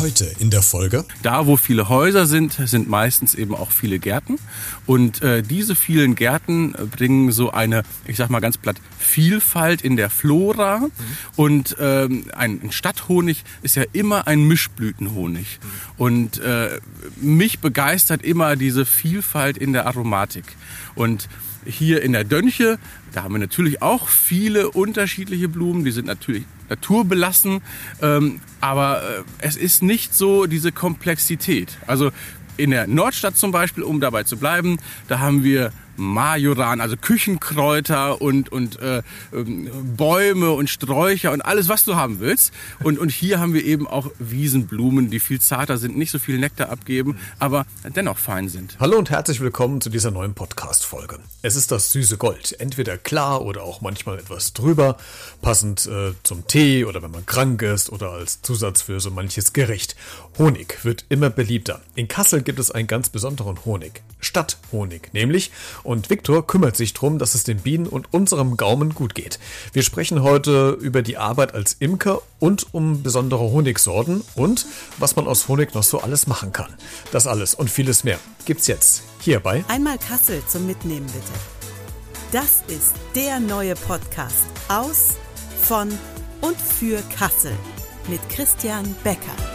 Heute 0.00 0.32
in 0.38 0.48
der 0.48 0.62
Folge. 0.62 1.04
Da, 1.22 1.46
wo 1.46 1.58
viele 1.58 1.90
Häuser 1.90 2.24
sind, 2.24 2.54
sind 2.54 2.88
meistens 2.88 3.34
eben 3.34 3.54
auch 3.54 3.70
viele 3.70 3.98
Gärten. 3.98 4.38
Und 4.86 5.20
äh, 5.20 5.42
diese 5.42 5.74
vielen 5.74 6.14
Gärten 6.14 6.72
bringen 6.72 7.32
so 7.32 7.50
eine, 7.50 7.82
ich 8.06 8.16
sag 8.16 8.30
mal 8.30 8.40
ganz 8.40 8.56
platt, 8.56 8.76
Vielfalt 8.98 9.82
in 9.82 9.96
der 9.96 10.08
Flora. 10.08 10.78
Mhm. 10.78 10.90
Und 11.36 11.76
ähm, 11.78 12.24
ein 12.34 12.72
Stadthonig 12.72 13.44
ist 13.60 13.76
ja 13.76 13.84
immer 13.92 14.26
ein 14.26 14.44
Mischblütenhonig. 14.44 15.58
Mhm. 15.62 15.68
Und 16.02 16.38
äh, 16.38 16.80
mich 17.20 17.58
begeistert 17.58 18.22
immer 18.22 18.56
diese 18.56 18.86
Vielfalt 18.86 19.58
in 19.58 19.74
der 19.74 19.86
Aromatik. 19.86 20.44
Und 20.94 21.28
hier 21.66 22.00
in 22.00 22.12
der 22.12 22.24
Dönche, 22.24 22.78
da 23.12 23.22
haben 23.22 23.34
wir 23.34 23.38
natürlich 23.38 23.82
auch 23.82 24.08
viele 24.08 24.70
unterschiedliche 24.70 25.48
Blumen, 25.48 25.84
die 25.84 25.90
sind 25.90 26.06
natürlich 26.06 26.44
naturbelassen, 26.68 27.60
ähm, 28.00 28.40
aber 28.60 29.02
äh, 29.02 29.22
es 29.38 29.56
ist 29.56 29.82
nicht 29.82 30.14
so 30.14 30.46
diese 30.46 30.72
Komplexität. 30.72 31.78
Also 31.86 32.10
in 32.56 32.70
der 32.70 32.86
Nordstadt 32.86 33.36
zum 33.36 33.52
Beispiel, 33.52 33.82
um 33.82 34.00
dabei 34.00 34.24
zu 34.24 34.36
bleiben, 34.36 34.78
da 35.08 35.18
haben 35.18 35.42
wir 35.42 35.72
Majoran, 35.96 36.80
also 36.80 36.96
Küchenkräuter 36.96 38.20
und, 38.20 38.50
und 38.50 38.80
äh, 38.80 39.02
ähm, 39.32 39.70
Bäume 39.96 40.50
und 40.52 40.70
Sträucher 40.70 41.32
und 41.32 41.42
alles, 41.42 41.68
was 41.68 41.84
du 41.84 41.96
haben 41.96 42.20
willst. 42.20 42.52
Und, 42.82 42.98
und 42.98 43.10
hier 43.10 43.40
haben 43.40 43.54
wir 43.54 43.64
eben 43.64 43.86
auch 43.86 44.10
Wiesenblumen, 44.18 45.10
die 45.10 45.20
viel 45.20 45.40
zarter 45.40 45.78
sind, 45.78 45.96
nicht 45.96 46.10
so 46.10 46.18
viel 46.18 46.38
Nektar 46.38 46.70
abgeben, 46.70 47.18
aber 47.38 47.66
dennoch 47.96 48.18
fein 48.18 48.48
sind. 48.48 48.76
Hallo 48.80 48.98
und 48.98 49.10
herzlich 49.10 49.40
willkommen 49.40 49.80
zu 49.80 49.90
dieser 49.90 50.10
neuen 50.10 50.34
Podcast-Folge. 50.34 51.18
Es 51.42 51.56
ist 51.56 51.70
das 51.70 51.90
süße 51.92 52.16
Gold, 52.16 52.56
entweder 52.58 52.96
klar 52.96 53.42
oder 53.42 53.62
auch 53.62 53.80
manchmal 53.80 54.18
etwas 54.18 54.52
drüber, 54.52 54.96
passend 55.42 55.86
äh, 55.86 56.12
zum 56.22 56.46
Tee 56.46 56.84
oder 56.84 57.02
wenn 57.02 57.10
man 57.10 57.26
krank 57.26 57.62
ist 57.62 57.90
oder 57.90 58.10
als 58.10 58.42
Zusatz 58.42 58.82
für 58.82 59.00
so 59.00 59.10
manches 59.10 59.52
Gericht. 59.52 59.96
Honig 60.38 60.84
wird 60.84 61.04
immer 61.08 61.30
beliebter. 61.30 61.80
In 61.94 62.08
Kassel 62.08 62.42
gibt 62.42 62.58
es 62.58 62.70
einen 62.70 62.86
ganz 62.86 63.08
besonderen 63.08 63.64
Honig. 63.64 64.02
Stadthonig 64.20 65.12
nämlich. 65.12 65.50
Viktor 66.10 66.46
kümmert 66.46 66.76
sich 66.76 66.94
darum, 66.94 67.18
dass 67.18 67.34
es 67.34 67.42
den 67.42 67.58
Bienen 67.58 67.86
und 67.86 68.12
unserem 68.12 68.56
Gaumen 68.56 68.94
gut 68.94 69.14
geht. 69.16 69.40
Wir 69.72 69.82
sprechen 69.82 70.22
heute 70.22 70.70
über 70.80 71.02
die 71.02 71.16
Arbeit 71.16 71.52
als 71.54 71.76
Imker 71.80 72.22
und 72.38 72.72
um 72.72 73.02
besondere 73.02 73.50
Honigsorten 73.50 74.22
und 74.36 74.66
was 74.98 75.16
man 75.16 75.26
aus 75.26 75.48
Honig 75.48 75.74
noch 75.74 75.82
so 75.82 76.00
alles 76.00 76.26
machen 76.26 76.52
kann. 76.52 76.72
Das 77.10 77.26
alles 77.26 77.54
und 77.54 77.70
vieles 77.70 78.04
mehr 78.04 78.18
gibt's 78.44 78.68
jetzt 78.68 79.02
hierbei. 79.20 79.64
Einmal 79.68 79.98
Kassel 79.98 80.42
zum 80.46 80.66
Mitnehmen 80.66 81.06
bitte. 81.06 81.32
Das 82.32 82.62
ist 82.68 82.94
der 83.16 83.40
neue 83.40 83.74
Podcast 83.74 84.46
aus, 84.68 85.16
von 85.60 85.88
und 86.40 86.56
für 86.56 87.02
Kassel 87.16 87.52
mit 88.08 88.20
Christian 88.28 88.94
Becker. 89.02 89.49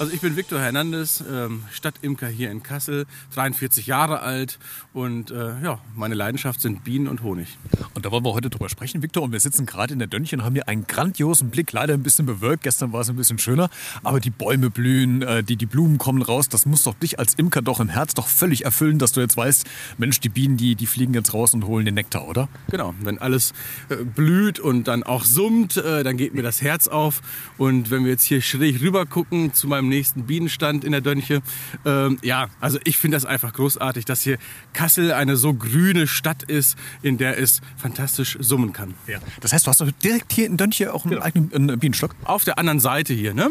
Also 0.00 0.14
ich 0.14 0.22
bin 0.22 0.34
Viktor 0.34 0.58
Hernandez, 0.58 1.22
ähm, 1.30 1.64
Stadtimker 1.70 2.26
hier 2.26 2.50
in 2.50 2.62
Kassel, 2.62 3.04
43 3.34 3.86
Jahre 3.86 4.20
alt 4.20 4.58
und 4.94 5.30
äh, 5.30 5.60
ja, 5.62 5.78
meine 5.94 6.14
Leidenschaft 6.14 6.62
sind 6.62 6.84
Bienen 6.84 7.06
und 7.06 7.22
Honig. 7.22 7.58
Und 7.92 8.06
da 8.06 8.10
wollen 8.10 8.24
wir 8.24 8.32
heute 8.32 8.48
drüber 8.48 8.70
sprechen, 8.70 9.02
Viktor. 9.02 9.22
Und 9.22 9.32
wir 9.32 9.40
sitzen 9.40 9.66
gerade 9.66 9.92
in 9.92 9.98
der 9.98 10.08
Dönchen, 10.08 10.42
haben 10.42 10.54
hier 10.54 10.68
einen 10.68 10.86
grandiosen 10.86 11.50
Blick, 11.50 11.70
leider 11.72 11.92
ein 11.92 12.02
bisschen 12.02 12.24
bewölkt. 12.24 12.62
Gestern 12.62 12.94
war 12.94 13.02
es 13.02 13.10
ein 13.10 13.16
bisschen 13.16 13.38
schöner, 13.38 13.68
aber 14.02 14.20
die 14.20 14.30
Bäume 14.30 14.70
blühen, 14.70 15.20
äh, 15.20 15.44
die, 15.44 15.56
die 15.56 15.66
Blumen 15.66 15.98
kommen 15.98 16.22
raus. 16.22 16.48
Das 16.48 16.64
muss 16.64 16.84
doch 16.84 16.94
dich 16.94 17.18
als 17.18 17.34
Imker 17.34 17.60
doch 17.60 17.78
im 17.78 17.90
Herz 17.90 18.14
doch 18.14 18.26
völlig 18.26 18.64
erfüllen, 18.64 18.98
dass 18.98 19.12
du 19.12 19.20
jetzt 19.20 19.36
weißt, 19.36 19.66
Mensch, 19.98 20.18
die 20.20 20.30
Bienen, 20.30 20.56
die, 20.56 20.76
die 20.76 20.86
fliegen 20.86 21.12
jetzt 21.12 21.34
raus 21.34 21.52
und 21.52 21.66
holen 21.66 21.84
den 21.84 21.96
Nektar, 21.96 22.26
oder? 22.26 22.48
Genau, 22.70 22.94
wenn 23.02 23.18
alles 23.18 23.52
äh, 23.90 23.96
blüht 23.96 24.60
und 24.60 24.88
dann 24.88 25.02
auch 25.02 25.26
summt, 25.26 25.76
dann 25.76 26.16
geht 26.16 26.32
mir 26.32 26.42
das 26.42 26.62
Herz 26.62 26.88
auf. 26.88 27.20
Und 27.58 27.90
wenn 27.90 28.04
wir 28.04 28.12
jetzt 28.12 28.24
hier 28.24 28.40
schräg 28.40 28.80
rüber 28.80 29.04
gucken 29.04 29.52
zu 29.52 29.68
meinem 29.68 29.89
nächsten 29.90 30.24
Bienenstand 30.24 30.84
in 30.84 30.92
der 30.92 31.02
Dönche. 31.02 31.42
Ähm, 31.84 32.18
ja, 32.22 32.48
also 32.60 32.78
ich 32.84 32.96
finde 32.96 33.16
das 33.16 33.26
einfach 33.26 33.52
großartig, 33.52 34.06
dass 34.06 34.22
hier 34.22 34.38
Kassel 34.72 35.12
eine 35.12 35.36
so 35.36 35.52
grüne 35.52 36.06
Stadt 36.06 36.42
ist, 36.42 36.78
in 37.02 37.18
der 37.18 37.38
es 37.38 37.60
fantastisch 37.76 38.38
summen 38.40 38.72
kann. 38.72 38.94
Ja. 39.06 39.18
Das 39.40 39.52
heißt, 39.52 39.66
du 39.66 39.70
hast 39.70 39.80
doch 39.80 39.90
direkt 40.02 40.32
hier 40.32 40.46
in 40.46 40.56
Dönche 40.56 40.94
auch 40.94 41.04
einen 41.04 41.12
genau. 41.12 41.24
eigenen 41.24 41.78
Bienenstock? 41.78 42.14
Auf 42.24 42.44
der 42.44 42.58
anderen 42.58 42.80
Seite 42.80 43.12
hier, 43.12 43.34
ne? 43.34 43.50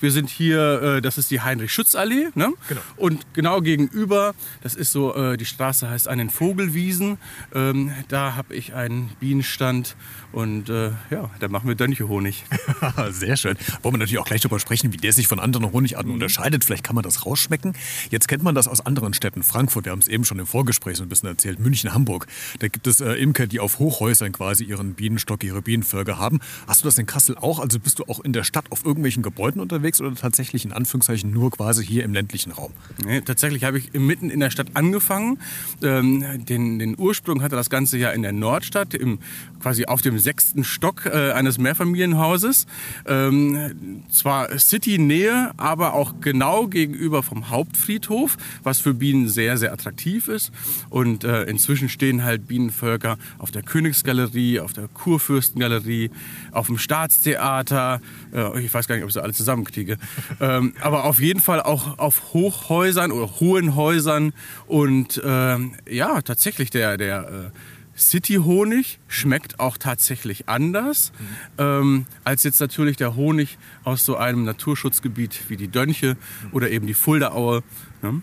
Wir 0.00 0.12
sind 0.12 0.30
hier, 0.30 0.82
äh, 0.82 1.02
das 1.02 1.18
ist 1.18 1.30
die 1.30 1.40
Heinrich-Schütz-Allee. 1.40 2.28
Ne? 2.34 2.52
Genau. 2.68 2.80
Und 2.96 3.26
genau 3.34 3.60
gegenüber, 3.60 4.34
das 4.62 4.74
ist 4.74 4.92
so, 4.92 5.14
äh, 5.14 5.36
die 5.36 5.44
Straße 5.44 5.90
heißt 5.90 6.06
an 6.06 6.18
den 6.18 6.30
Vogelwiesen. 6.30 7.18
Ähm, 7.54 7.92
da 8.08 8.36
habe 8.36 8.54
ich 8.54 8.74
einen 8.74 9.10
Bienenstand 9.18 9.96
und 10.30 10.68
äh, 10.68 10.90
ja, 11.10 11.30
da 11.40 11.48
machen 11.48 11.68
wir 11.68 11.74
Dönche-Honig. 11.74 12.44
Sehr 13.10 13.36
schön. 13.36 13.56
Wollen 13.82 13.94
wir 13.94 13.98
natürlich 13.98 14.18
auch 14.18 14.26
gleich 14.26 14.42
darüber 14.42 14.60
sprechen, 14.60 14.92
wie 14.92 14.98
der 14.98 15.12
sich 15.12 15.26
von 15.26 15.40
anderen 15.40 15.72
Honigarten 15.72 16.08
mhm. 16.08 16.14
unterscheidet. 16.14 16.64
Vielleicht 16.64 16.84
kann 16.84 16.94
man 16.94 17.02
das 17.02 17.26
rausschmecken. 17.26 17.72
Jetzt 18.10 18.28
kennt 18.28 18.42
man 18.42 18.54
das 18.54 18.68
aus 18.68 18.84
anderen 18.84 19.14
Städten. 19.14 19.42
Frankfurt, 19.42 19.86
wir 19.86 19.92
haben 19.92 20.00
es 20.00 20.08
eben 20.08 20.24
schon 20.24 20.38
im 20.38 20.46
Vorgespräch 20.46 20.96
so 20.98 21.02
ein 21.02 21.08
bisschen 21.08 21.28
erzählt. 21.28 21.58
München, 21.58 21.92
Hamburg. 21.92 22.26
Da 22.60 22.68
gibt 22.68 22.86
es 22.86 23.00
äh, 23.00 23.14
Imker, 23.14 23.46
die 23.46 23.58
auf 23.58 23.78
Hochhäusern 23.78 24.30
quasi 24.32 24.64
ihren 24.64 24.94
Bienenstock, 24.94 25.42
ihre 25.42 25.62
Bienenvölker 25.62 26.18
haben. 26.18 26.40
Hast 26.66 26.84
du 26.84 26.88
das 26.88 26.98
in 26.98 27.06
Kassel 27.06 27.36
auch? 27.36 27.58
Also 27.58 27.80
bist 27.80 27.98
du 27.98 28.04
auch 28.04 28.20
in 28.20 28.32
der 28.32 28.44
Stadt 28.44 28.66
auf 28.70 28.84
irgendwelchen 28.84 29.22
Gebäuden 29.22 29.60
unterwegs? 29.60 29.87
Unterwegs 29.88 30.00
oder 30.00 30.14
tatsächlich 30.14 30.64
in 30.64 30.72
Anführungszeichen 30.72 31.32
nur 31.32 31.50
quasi 31.50 31.84
hier 31.84 32.04
im 32.04 32.12
ländlichen 32.12 32.52
Raum? 32.52 32.72
Nee, 33.04 33.20
tatsächlich 33.20 33.64
habe 33.64 33.78
ich 33.78 33.92
mitten 33.92 34.30
in 34.30 34.40
der 34.40 34.50
Stadt 34.50 34.68
angefangen. 34.74 35.38
Ähm, 35.82 36.44
den, 36.44 36.78
den, 36.78 36.98
Ursprung 36.98 37.42
hatte 37.42 37.56
das 37.56 37.70
Ganze 37.70 37.98
ja 37.98 38.10
in 38.10 38.22
der 38.22 38.32
Nordstadt, 38.32 38.94
im, 38.94 39.18
quasi 39.60 39.86
auf 39.86 40.02
dem 40.02 40.18
sechsten 40.18 40.64
Stock 40.64 41.06
äh, 41.06 41.32
eines 41.32 41.58
Mehrfamilienhauses. 41.58 42.66
Ähm, 43.06 44.02
zwar 44.10 44.58
City-Nähe, 44.58 45.52
aber 45.56 45.94
auch 45.94 46.14
genau 46.20 46.66
gegenüber 46.66 47.22
vom 47.22 47.50
Hauptfriedhof, 47.50 48.36
was 48.62 48.80
für 48.80 48.94
Bienen 48.94 49.28
sehr, 49.28 49.56
sehr 49.56 49.72
attraktiv 49.72 50.28
ist. 50.28 50.50
Und 50.90 51.24
äh, 51.24 51.44
inzwischen 51.44 51.88
stehen 51.88 52.24
halt 52.24 52.46
Bienenvölker 52.48 53.18
auf 53.38 53.50
der 53.50 53.62
Königsgalerie, 53.62 54.60
auf 54.60 54.72
der 54.72 54.88
Kurfürstengalerie, 54.88 56.10
auf 56.52 56.66
dem 56.66 56.78
Staatstheater. 56.78 58.00
Äh, 58.32 58.60
ich 58.60 58.72
weiß 58.74 58.88
gar 58.88 58.96
nicht, 58.96 59.04
ob 59.04 59.12
sie 59.12 59.22
alle 59.22 59.32
zusammenkriege 59.32 59.77
richtige. 59.78 59.98
ähm, 60.40 60.74
aber 60.80 61.04
auf 61.04 61.20
jeden 61.20 61.40
Fall 61.40 61.62
auch 61.62 61.98
auf 61.98 62.32
Hochhäusern 62.32 63.12
oder 63.12 63.40
hohen 63.40 63.76
Häusern. 63.76 64.32
Und 64.66 65.20
ähm, 65.24 65.72
ja, 65.88 66.20
tatsächlich 66.22 66.70
der, 66.70 66.96
der 66.96 67.52
äh, 67.54 67.98
City-Honig 67.98 69.00
schmeckt 69.08 69.58
auch 69.58 69.76
tatsächlich 69.76 70.48
anders 70.48 71.12
mhm. 71.18 71.26
ähm, 71.58 72.06
als 72.22 72.44
jetzt 72.44 72.60
natürlich 72.60 72.96
der 72.96 73.16
Honig 73.16 73.58
aus 73.82 74.04
so 74.04 74.16
einem 74.16 74.44
Naturschutzgebiet 74.44 75.48
wie 75.48 75.56
die 75.56 75.68
Dönche 75.68 76.16
mhm. 76.16 76.48
oder 76.52 76.70
eben 76.70 76.86
die 76.86 76.94
Fuldaaue. 76.94 77.62
Ne? 78.02 78.22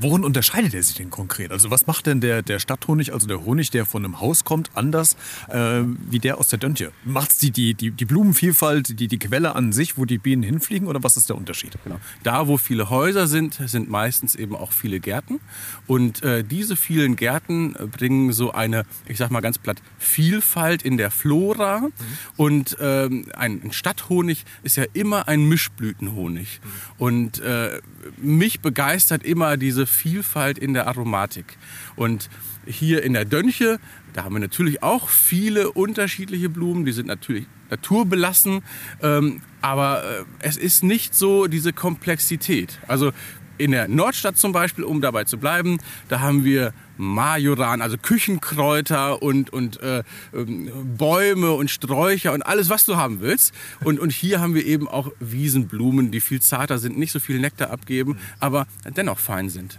Worin 0.00 0.24
unterscheidet 0.24 0.74
er 0.74 0.82
sich 0.82 0.96
denn 0.96 1.10
konkret? 1.10 1.50
Also 1.50 1.70
was 1.70 1.86
macht 1.86 2.06
denn 2.06 2.20
der, 2.20 2.42
der 2.42 2.58
Stadthonig, 2.58 3.12
also 3.12 3.26
der 3.26 3.44
Honig, 3.44 3.70
der 3.70 3.84
von 3.84 4.04
einem 4.04 4.20
Haus 4.20 4.44
kommt, 4.44 4.70
anders 4.74 5.16
äh, 5.48 5.82
wie 6.10 6.20
der 6.20 6.38
aus 6.38 6.48
der 6.48 6.58
Döntje? 6.58 6.92
Macht 7.04 7.32
es 7.32 7.38
die, 7.38 7.50
die, 7.50 7.74
die, 7.74 7.90
die 7.90 8.04
Blumenvielfalt, 8.04 9.00
die, 9.00 9.08
die 9.08 9.18
Quelle 9.18 9.56
an 9.56 9.72
sich, 9.72 9.98
wo 9.98 10.04
die 10.04 10.18
Bienen 10.18 10.42
hinfliegen 10.42 10.86
oder 10.86 11.02
was 11.02 11.16
ist 11.16 11.28
der 11.28 11.36
Unterschied? 11.36 11.76
Genau. 11.82 11.98
Da, 12.22 12.46
wo 12.46 12.56
viele 12.56 12.88
Häuser 12.90 13.26
sind, 13.26 13.60
sind 13.66 13.90
meistens 13.90 14.36
eben 14.36 14.54
auch 14.54 14.72
viele 14.72 15.00
Gärten. 15.00 15.40
Und 15.86 16.22
äh, 16.22 16.44
diese 16.44 16.76
vielen 16.76 17.16
Gärten 17.16 17.74
bringen 17.90 18.32
so 18.32 18.52
eine, 18.52 18.84
ich 19.06 19.18
sag 19.18 19.30
mal 19.30 19.40
ganz 19.40 19.58
platt, 19.58 19.82
Vielfalt 19.98 20.82
in 20.82 20.96
der 20.96 21.10
Flora. 21.10 21.80
Mhm. 21.80 21.92
Und 22.36 22.76
ähm, 22.80 23.26
ein 23.34 23.72
Stadthonig 23.72 24.44
ist 24.62 24.76
ja 24.76 24.84
immer 24.92 25.26
ein 25.26 25.48
Mischblütenhonig. 25.48 26.60
Mhm. 26.62 26.68
Und 26.98 27.40
äh, 27.40 27.80
mich 28.18 28.60
begeistert 28.60 29.15
immer 29.22 29.56
diese 29.56 29.86
Vielfalt 29.86 30.58
in 30.58 30.74
der 30.74 30.86
Aromatik. 30.86 31.56
Und 31.94 32.28
hier 32.66 33.02
in 33.02 33.12
der 33.12 33.24
Dönche, 33.24 33.78
da 34.12 34.24
haben 34.24 34.34
wir 34.34 34.40
natürlich 34.40 34.82
auch 34.82 35.08
viele 35.08 35.70
unterschiedliche 35.72 36.48
Blumen, 36.48 36.84
die 36.84 36.92
sind 36.92 37.06
natürlich 37.06 37.46
naturbelassen, 37.70 38.62
ähm, 39.02 39.40
aber 39.60 40.04
äh, 40.04 40.24
es 40.40 40.56
ist 40.56 40.82
nicht 40.82 41.14
so 41.14 41.46
diese 41.46 41.72
Komplexität. 41.72 42.78
Also 42.86 43.12
in 43.58 43.70
der 43.70 43.88
Nordstadt 43.88 44.38
zum 44.38 44.52
Beispiel, 44.52 44.84
um 44.84 45.00
dabei 45.00 45.24
zu 45.24 45.38
bleiben, 45.38 45.78
da 46.08 46.20
haben 46.20 46.44
wir 46.44 46.72
Majoran, 46.98 47.82
also 47.82 47.98
Küchenkräuter 47.98 49.22
und, 49.22 49.52
und 49.52 49.80
äh, 49.82 50.02
ähm, 50.34 50.96
Bäume 50.96 51.52
und 51.52 51.70
Sträucher 51.70 52.32
und 52.32 52.42
alles, 52.42 52.70
was 52.70 52.84
du 52.84 52.96
haben 52.96 53.20
willst. 53.20 53.52
Und, 53.84 54.00
und 54.00 54.12
hier 54.12 54.40
haben 54.40 54.54
wir 54.54 54.64
eben 54.64 54.88
auch 54.88 55.10
Wiesenblumen, 55.20 56.10
die 56.10 56.20
viel 56.20 56.40
zarter 56.40 56.78
sind, 56.78 56.98
nicht 56.98 57.12
so 57.12 57.20
viel 57.20 57.38
Nektar 57.38 57.70
abgeben, 57.70 58.18
aber 58.40 58.66
dennoch 58.96 59.18
fein 59.18 59.48
sind. 59.48 59.78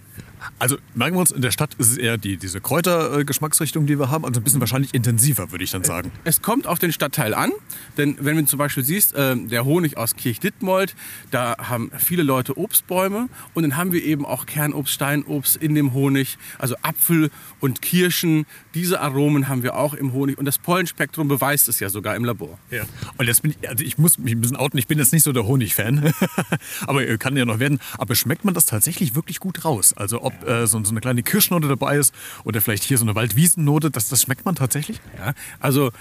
Also 0.59 0.77
merken 0.95 1.15
wir 1.15 1.21
uns, 1.21 1.31
in 1.31 1.41
der 1.41 1.51
Stadt 1.51 1.73
ist 1.75 1.91
es 1.91 1.97
eher 1.97 2.17
die, 2.17 2.37
diese 2.37 2.61
Kräutergeschmacksrichtung, 2.61 3.85
die 3.85 3.99
wir 3.99 4.09
haben, 4.09 4.25
also 4.25 4.39
ein 4.39 4.43
bisschen 4.43 4.59
wahrscheinlich 4.59 4.93
intensiver, 4.93 5.51
würde 5.51 5.63
ich 5.63 5.71
dann 5.71 5.83
sagen. 5.83 6.11
Es 6.23 6.41
kommt 6.41 6.67
auf 6.67 6.79
den 6.79 6.91
Stadtteil 6.91 7.33
an, 7.33 7.51
denn 7.97 8.17
wenn 8.19 8.37
du 8.37 8.45
zum 8.45 8.59
Beispiel 8.59 8.83
siehst, 8.83 9.13
äh, 9.13 9.35
der 9.35 9.65
Honig 9.65 9.97
aus 9.97 10.15
Kirchdittmold, 10.15 10.95
da 11.31 11.55
haben 11.57 11.91
viele 11.97 12.23
Leute 12.23 12.57
Obstbäume 12.57 13.29
und 13.53 13.63
dann 13.63 13.77
haben 13.77 13.91
wir 13.91 14.03
eben 14.03 14.25
auch 14.25 14.45
Kernobst, 14.45 14.93
Steinobst 14.93 15.57
in 15.57 15.75
dem 15.75 15.93
Honig, 15.93 16.37
also 16.57 16.75
Apfel 16.81 17.29
und 17.59 17.81
Kirschen. 17.81 18.45
Diese 18.73 19.01
Aromen 19.01 19.47
haben 19.47 19.63
wir 19.63 19.75
auch 19.75 19.93
im 19.93 20.13
Honig 20.13 20.37
und 20.37 20.45
das 20.45 20.57
Pollenspektrum 20.57 21.27
beweist 21.27 21.67
es 21.69 21.79
ja 21.79 21.89
sogar 21.89 22.15
im 22.15 22.25
Labor. 22.25 22.57
Ja. 22.71 22.83
Und 23.17 23.27
jetzt 23.27 23.41
bin 23.41 23.51
ich, 23.51 23.69
also 23.69 23.83
ich 23.83 23.97
muss 23.97 24.17
mich 24.17 24.33
ein 24.33 24.41
bisschen 24.41 24.57
outen, 24.57 24.77
ich 24.77 24.87
bin 24.87 24.97
jetzt 24.97 25.13
nicht 25.13 25.23
so 25.23 25.31
der 25.33 25.45
Honig-Fan, 25.45 26.13
aber 26.87 27.17
kann 27.17 27.37
ja 27.37 27.45
noch 27.45 27.59
werden. 27.59 27.79
Aber 27.97 28.15
schmeckt 28.15 28.45
man 28.45 28.53
das 28.53 28.65
tatsächlich 28.65 29.15
wirklich 29.15 29.39
gut 29.39 29.65
raus? 29.65 29.93
Also 29.93 30.21
ob 30.27 30.47
äh, 30.47 30.67
so, 30.67 30.83
so 30.83 30.91
eine 30.91 31.01
kleine 31.01 31.23
Kirschnote 31.23 31.67
dabei 31.67 31.97
ist 31.97 32.13
oder 32.43 32.61
vielleicht 32.61 32.83
hier 32.83 32.97
so 32.97 33.05
eine 33.05 33.15
Waldwiesennote, 33.15 33.91
das, 33.91 34.09
das 34.09 34.21
schmeckt 34.21 34.45
man 34.45 34.55
tatsächlich? 34.55 34.99
Ja, 35.17 35.33
also 35.59 35.91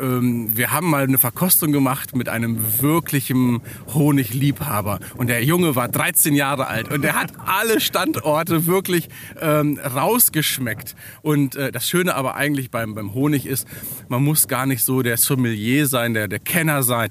ähm, 0.00 0.56
wir 0.56 0.70
haben 0.70 0.90
mal 0.90 1.04
eine 1.04 1.18
Verkostung 1.18 1.72
gemacht 1.72 2.14
mit 2.14 2.28
einem 2.28 2.80
wirklichen 2.80 3.60
Honigliebhaber. 3.92 5.00
Und 5.16 5.28
der 5.28 5.44
Junge 5.44 5.74
war 5.74 5.88
13 5.88 6.34
Jahre 6.34 6.66
alt 6.66 6.90
und 6.92 7.02
der 7.02 7.18
hat 7.18 7.32
alle 7.44 7.80
Standorte 7.80 8.66
wirklich 8.66 9.08
ähm, 9.40 9.78
rausgeschmeckt. 9.78 10.94
Und 11.22 11.56
äh, 11.56 11.72
das 11.72 11.88
Schöne 11.88 12.14
aber 12.14 12.34
eigentlich 12.36 12.70
beim, 12.70 12.94
beim 12.94 13.14
Honig 13.14 13.46
ist, 13.46 13.66
man 14.08 14.22
muss 14.22 14.48
gar 14.48 14.66
nicht 14.66 14.84
so 14.84 15.02
der 15.02 15.16
Sommelier 15.16 15.86
sein, 15.86 16.14
der, 16.14 16.28
der 16.28 16.38
Kenner 16.38 16.82
sein 16.82 17.10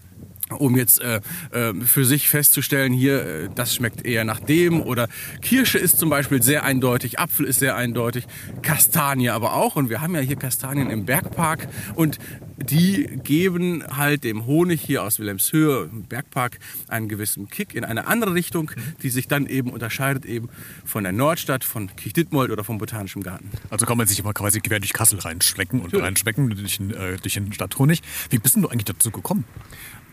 um 0.51 0.77
jetzt 0.77 1.01
äh, 1.01 1.21
äh, 1.51 1.73
für 1.73 2.05
sich 2.05 2.29
festzustellen, 2.29 2.93
hier, 2.93 3.25
äh, 3.25 3.49
das 3.53 3.73
schmeckt 3.73 4.05
eher 4.05 4.23
nach 4.25 4.39
dem 4.39 4.81
oder 4.81 5.07
Kirsche 5.41 5.79
ist 5.79 5.97
zum 5.97 6.09
Beispiel 6.09 6.43
sehr 6.43 6.63
eindeutig, 6.63 7.19
Apfel 7.19 7.45
ist 7.45 7.59
sehr 7.59 7.75
eindeutig, 7.75 8.25
Kastanie 8.61 9.29
aber 9.29 9.53
auch. 9.53 9.75
Und 9.75 9.89
wir 9.89 10.01
haben 10.01 10.13
ja 10.13 10.21
hier 10.21 10.35
Kastanien 10.35 10.89
im 10.89 11.05
Bergpark. 11.05 11.67
Und 11.95 12.19
die 12.57 13.07
geben 13.23 13.83
halt 13.95 14.23
dem 14.23 14.45
Honig 14.45 14.81
hier 14.81 15.03
aus 15.03 15.19
Wilhelmshöhe 15.19 15.89
im 15.91 16.03
Bergpark 16.03 16.59
einen 16.87 17.09
gewissen 17.09 17.49
Kick 17.49 17.75
in 17.75 17.83
eine 17.83 18.07
andere 18.07 18.33
Richtung, 18.33 18.71
die 19.03 19.09
sich 19.09 19.27
dann 19.27 19.47
eben 19.47 19.71
unterscheidet 19.71 20.25
eben 20.25 20.49
von 20.85 21.03
der 21.03 21.11
Nordstadt, 21.13 21.63
von 21.63 21.93
Kirchdittmold 21.95 22.51
oder 22.51 22.63
vom 22.63 22.77
Botanischen 22.77 23.23
Garten. 23.23 23.49
Also 23.69 23.85
kann 23.85 23.97
man 23.97 24.07
sich 24.07 24.19
immer 24.19 24.33
quasi 24.33 24.61
quer 24.61 24.79
durch 24.79 24.93
Kassel 24.93 25.19
reinschmecken 25.19 25.81
und 25.81 25.93
reinschmecken 25.95 26.49
durch 26.49 26.77
den, 26.77 26.91
äh, 26.91 27.17
durch 27.17 27.33
den 27.33 27.51
Stadthonig. 27.53 28.01
Wie 28.29 28.37
bist 28.37 28.55
denn 28.55 28.63
du 28.63 28.69
eigentlich 28.69 28.85
dazu 28.85 29.11
gekommen? 29.11 29.45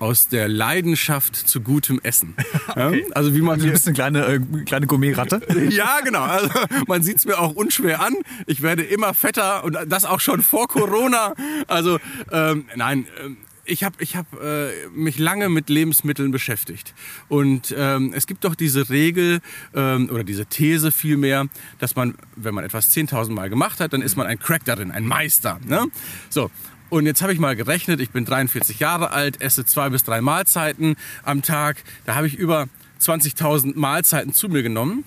aus 0.03 0.27
der 0.27 0.49
Leidenschaft 0.49 1.37
zu 1.37 1.61
gutem 1.61 2.01
Essen. 2.03 2.35
okay. 2.69 3.07
Also 3.15 3.35
wie 3.37 3.41
man 3.41 3.55
also 3.55 3.67
du 3.67 3.73
bist 3.73 3.87
eine 3.87 3.95
kleine, 3.95 4.27
äh, 4.27 4.41
kleine 4.65 4.89
Gourmet-Ratte? 4.89 5.41
ja, 5.71 6.01
genau. 6.05 6.23
Also 6.23 6.51
man 6.89 7.05
sieht 7.05 7.19
es 7.19 7.25
mir 7.25 7.39
auch 7.39 7.55
unschwer 7.55 8.01
an. 8.01 8.15
Ich 8.47 8.63
werde 8.63 8.83
immer 8.83 9.15
fetter 9.15 9.63
und 9.63 9.79
das 9.87 10.05
auch 10.05 10.19
schon 10.19 10.43
vor 10.43 10.67
Corona. 10.67 11.35
Also 11.69 12.01
ähm, 12.33 12.65
nein. 12.75 13.07
Ähm, 13.23 13.37
ich 13.65 13.85
habe 13.85 13.95
ich 14.01 14.17
hab, 14.17 14.27
äh, 14.43 14.71
mich 14.93 15.19
lange 15.19 15.49
mit 15.49 15.69
Lebensmitteln 15.69 16.33
beschäftigt. 16.33 16.95
Und 17.29 17.73
ähm, 17.79 18.13
es 18.13 18.27
gibt 18.27 18.45
doch 18.45 18.57
diese 18.57 18.91
Regel 18.91 19.41
ähm, 19.73 20.11
oder 20.11 20.25
diese 20.25 20.47
These 20.47 20.91
vielmehr, 20.91 21.47
dass 21.79 21.95
man, 21.95 22.17
wenn 22.35 22.55
man 22.55 22.65
etwas 22.65 22.91
10.000 22.93 23.31
Mal 23.31 23.51
gemacht 23.51 23.79
hat, 23.79 23.93
dann 23.93 24.03
ist 24.03 24.17
man 24.17 24.27
ein 24.27 24.39
Crack 24.41 24.65
darin, 24.65 24.91
ein 24.91 25.07
Meister. 25.07 25.61
Ne? 25.65 25.87
So, 26.29 26.51
und 26.91 27.07
jetzt 27.07 27.23
habe 27.23 27.33
ich 27.33 27.39
mal 27.39 27.55
gerechnet, 27.55 28.01
ich 28.01 28.11
bin 28.11 28.25
43 28.25 28.81
Jahre 28.81 29.13
alt, 29.13 29.41
esse 29.41 29.65
zwei 29.65 29.89
bis 29.91 30.03
drei 30.03 30.21
Mahlzeiten 30.21 30.97
am 31.23 31.43
Tag. 31.43 31.83
Da 32.05 32.17
habe 32.17 32.27
ich 32.27 32.35
über 32.35 32.69
20.000 33.01 33.79
Mahlzeiten 33.79 34.35
zu 34.35 34.49
mir 34.49 34.63
genommen 34.63 35.05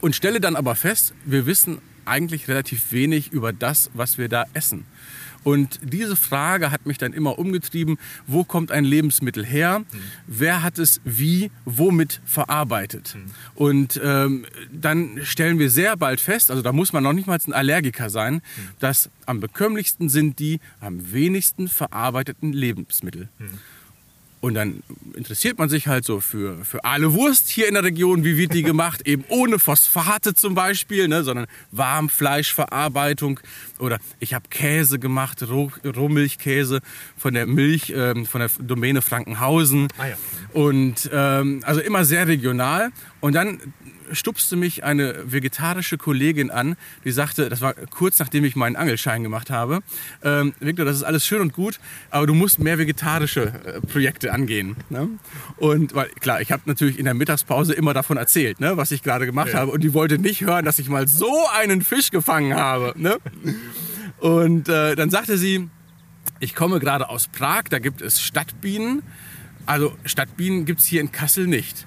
und 0.00 0.16
stelle 0.16 0.40
dann 0.40 0.56
aber 0.56 0.74
fest, 0.74 1.14
wir 1.24 1.46
wissen 1.46 1.78
eigentlich 2.04 2.48
relativ 2.48 2.90
wenig 2.92 3.30
über 3.30 3.52
das, 3.52 3.90
was 3.94 4.18
wir 4.18 4.28
da 4.28 4.44
essen. 4.54 4.84
Und 5.44 5.80
diese 5.82 6.16
Frage 6.16 6.70
hat 6.70 6.86
mich 6.86 6.98
dann 6.98 7.12
immer 7.12 7.38
umgetrieben, 7.38 7.98
wo 8.26 8.44
kommt 8.44 8.70
ein 8.70 8.84
Lebensmittel 8.84 9.44
her? 9.44 9.80
Mhm. 9.80 9.84
Wer 10.26 10.62
hat 10.62 10.78
es 10.78 11.00
wie, 11.04 11.50
womit 11.64 12.20
verarbeitet? 12.24 13.16
Mhm. 13.16 13.30
Und 13.54 14.00
ähm, 14.02 14.46
dann 14.72 15.20
stellen 15.24 15.58
wir 15.58 15.70
sehr 15.70 15.96
bald 15.96 16.20
fest, 16.20 16.50
also 16.50 16.62
da 16.62 16.72
muss 16.72 16.92
man 16.92 17.02
noch 17.02 17.12
nicht 17.12 17.26
mal 17.26 17.38
ein 17.44 17.52
Allergiker 17.52 18.10
sein, 18.10 18.34
mhm. 18.34 18.40
dass 18.78 19.10
am 19.26 19.40
bekömmlichsten 19.40 20.08
sind 20.08 20.38
die 20.38 20.60
am 20.80 21.12
wenigsten 21.12 21.68
verarbeiteten 21.68 22.52
Lebensmittel. 22.52 23.28
Und 24.42 24.54
dann 24.54 24.82
interessiert 25.14 25.56
man 25.58 25.68
sich 25.68 25.86
halt 25.86 26.04
so 26.04 26.18
für, 26.18 26.64
für 26.64 26.84
Aale 26.84 27.12
Wurst 27.12 27.48
hier 27.48 27.68
in 27.68 27.74
der 27.74 27.84
Region. 27.84 28.24
Wie 28.24 28.36
wird 28.36 28.52
die 28.52 28.64
gemacht? 28.64 29.02
Eben 29.06 29.24
ohne 29.28 29.60
Phosphate 29.60 30.34
zum 30.34 30.56
Beispiel, 30.56 31.06
ne, 31.06 31.22
sondern 31.22 31.46
Warmfleischverarbeitung. 31.70 33.38
Oder 33.78 34.00
ich 34.18 34.34
habe 34.34 34.48
Käse 34.50 34.98
gemacht, 34.98 35.44
Roh, 35.48 35.70
Rohmilchkäse 35.84 36.80
von 37.16 37.34
der 37.34 37.46
Milch, 37.46 37.92
ähm, 37.94 38.26
von 38.26 38.40
der 38.40 38.50
Domäne 38.58 39.00
Frankenhausen. 39.00 39.86
Ah 39.96 40.08
ja. 40.08 40.16
Und 40.52 41.08
ähm, 41.12 41.62
also 41.64 41.80
immer 41.80 42.04
sehr 42.04 42.26
regional. 42.26 42.90
Und 43.20 43.36
dann 43.36 43.60
stupste 44.12 44.56
mich 44.56 44.84
eine 44.84 45.32
vegetarische 45.32 45.98
Kollegin 45.98 46.50
an, 46.50 46.76
die 47.04 47.12
sagte, 47.12 47.48
das 47.48 47.60
war 47.60 47.74
kurz 47.74 48.18
nachdem 48.18 48.44
ich 48.44 48.56
meinen 48.56 48.76
Angelschein 48.76 49.22
gemacht 49.22 49.50
habe, 49.50 49.80
ähm, 50.22 50.54
Victor, 50.60 50.84
das 50.84 50.96
ist 50.96 51.02
alles 51.02 51.26
schön 51.26 51.40
und 51.40 51.52
gut, 51.52 51.80
aber 52.10 52.26
du 52.26 52.34
musst 52.34 52.58
mehr 52.58 52.78
vegetarische 52.78 53.52
äh, 53.64 53.80
Projekte 53.80 54.31
angehen. 54.32 54.76
Ne? 54.90 55.08
Und 55.56 55.94
weil, 55.94 56.08
klar, 56.20 56.40
ich 56.40 56.50
habe 56.50 56.62
natürlich 56.66 56.98
in 56.98 57.04
der 57.04 57.14
Mittagspause 57.14 57.74
immer 57.74 57.94
davon 57.94 58.16
erzählt, 58.16 58.60
ne, 58.60 58.76
was 58.76 58.90
ich 58.90 59.02
gerade 59.02 59.26
gemacht 59.26 59.52
ja. 59.52 59.60
habe. 59.60 59.70
Und 59.70 59.82
die 59.82 59.94
wollte 59.94 60.18
nicht 60.18 60.40
hören, 60.40 60.64
dass 60.64 60.78
ich 60.78 60.88
mal 60.88 61.06
so 61.08 61.32
einen 61.52 61.82
Fisch 61.82 62.10
gefangen 62.10 62.54
habe. 62.54 62.94
Ne? 62.96 63.18
Und 64.18 64.68
äh, 64.68 64.96
dann 64.96 65.10
sagte 65.10 65.36
sie, 65.38 65.68
ich 66.40 66.54
komme 66.54 66.80
gerade 66.80 67.08
aus 67.08 67.28
Prag, 67.28 67.64
da 67.70 67.78
gibt 67.78 68.02
es 68.02 68.20
Stadtbienen. 68.20 69.02
Also 69.66 69.96
Stadtbienen 70.04 70.64
gibt 70.64 70.80
es 70.80 70.86
hier 70.86 71.00
in 71.00 71.12
Kassel 71.12 71.46
nicht. 71.46 71.86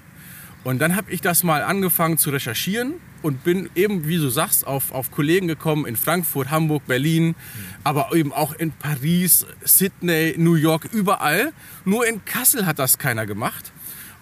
Und 0.64 0.80
dann 0.80 0.96
habe 0.96 1.10
ich 1.12 1.20
das 1.20 1.42
mal 1.44 1.62
angefangen 1.62 2.18
zu 2.18 2.30
recherchieren 2.30 2.94
und 3.26 3.42
bin 3.42 3.68
eben, 3.74 4.06
wie 4.06 4.18
du 4.18 4.28
sagst, 4.28 4.64
auf, 4.68 4.92
auf 4.92 5.10
Kollegen 5.10 5.48
gekommen 5.48 5.84
in 5.84 5.96
Frankfurt, 5.96 6.48
Hamburg, 6.48 6.86
Berlin, 6.86 7.26
mhm. 7.26 7.34
aber 7.82 8.14
eben 8.14 8.32
auch 8.32 8.54
in 8.54 8.70
Paris, 8.70 9.44
Sydney, 9.64 10.36
New 10.38 10.54
York, 10.54 10.88
überall. 10.92 11.52
Nur 11.84 12.06
in 12.06 12.24
Kassel 12.24 12.66
hat 12.66 12.78
das 12.78 12.98
keiner 12.98 13.26
gemacht. 13.26 13.72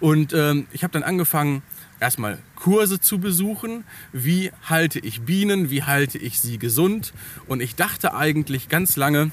Und 0.01 0.33
ähm, 0.33 0.67
ich 0.73 0.85
habe 0.85 0.93
dann 0.95 1.03
angefangen, 1.03 1.63
erstmal 2.01 2.39
Kurse 2.57 2.99
zu 2.99 3.19
besuchen. 3.19 3.85
Wie 4.15 4.51
halte 4.63 5.01
ich 5.01 5.21
Bienen? 5.21 5.69
Wie 5.69 5.83
halte 5.83 6.17
ich 6.17 6.41
sie 6.41 6.57
gesund? 6.57 7.13
Und 7.47 7.61
ich 7.61 7.75
dachte 7.75 8.15
eigentlich 8.15 8.71
ganz 8.71 8.97
lange, 8.97 9.31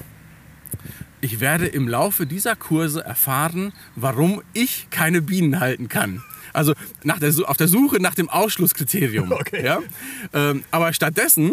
ich 1.22 1.40
werde 1.40 1.66
im 1.66 1.88
Laufe 1.88 2.26
dieser 2.26 2.56
Kurse 2.56 3.02
erfahren, 3.02 3.72
warum 3.96 4.42
ich 4.52 4.88
keine 4.90 5.22
Bienen 5.22 5.60
halten 5.60 5.88
kann. 5.88 6.22
Also 6.52 6.74
nach 7.04 7.18
der, 7.18 7.32
auf 7.46 7.56
der 7.56 7.68
Suche 7.68 7.96
nach 8.02 8.14
dem 8.14 8.28
Ausschlusskriterium. 8.28 9.32
Okay. 9.42 9.64
Ja? 9.64 9.80
Ähm, 10.34 10.64
aber 10.70 10.92
stattdessen 10.92 11.52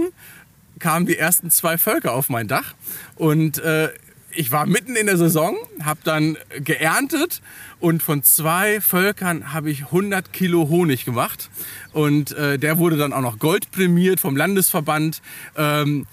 kamen 0.79 1.05
die 1.05 1.17
ersten 1.17 1.49
zwei 1.51 1.77
Völker 1.77 2.13
auf 2.13 2.29
mein 2.29 2.47
Dach 2.47 2.73
und 3.15 3.59
äh, 3.59 3.89
ich 4.31 4.51
war 4.51 4.65
mitten 4.65 4.95
in 4.95 5.07
der 5.07 5.17
Saison, 5.17 5.55
habe 5.83 5.99
dann 6.03 6.37
geerntet 6.63 7.41
und 7.79 8.03
von 8.03 8.23
zwei 8.23 8.79
Völkern 8.81 9.53
habe 9.53 9.71
ich 9.71 9.85
100 9.85 10.33
Kilo 10.33 10.69
Honig 10.69 11.05
gemacht 11.05 11.49
und 11.93 12.31
äh, 12.33 12.57
der 12.59 12.77
wurde 12.77 12.97
dann 12.97 13.13
auch 13.13 13.21
noch 13.21 13.39
goldprämiert 13.39 14.19
vom 14.19 14.35
Landesverband. 14.35 15.21
Ähm, 15.55 16.05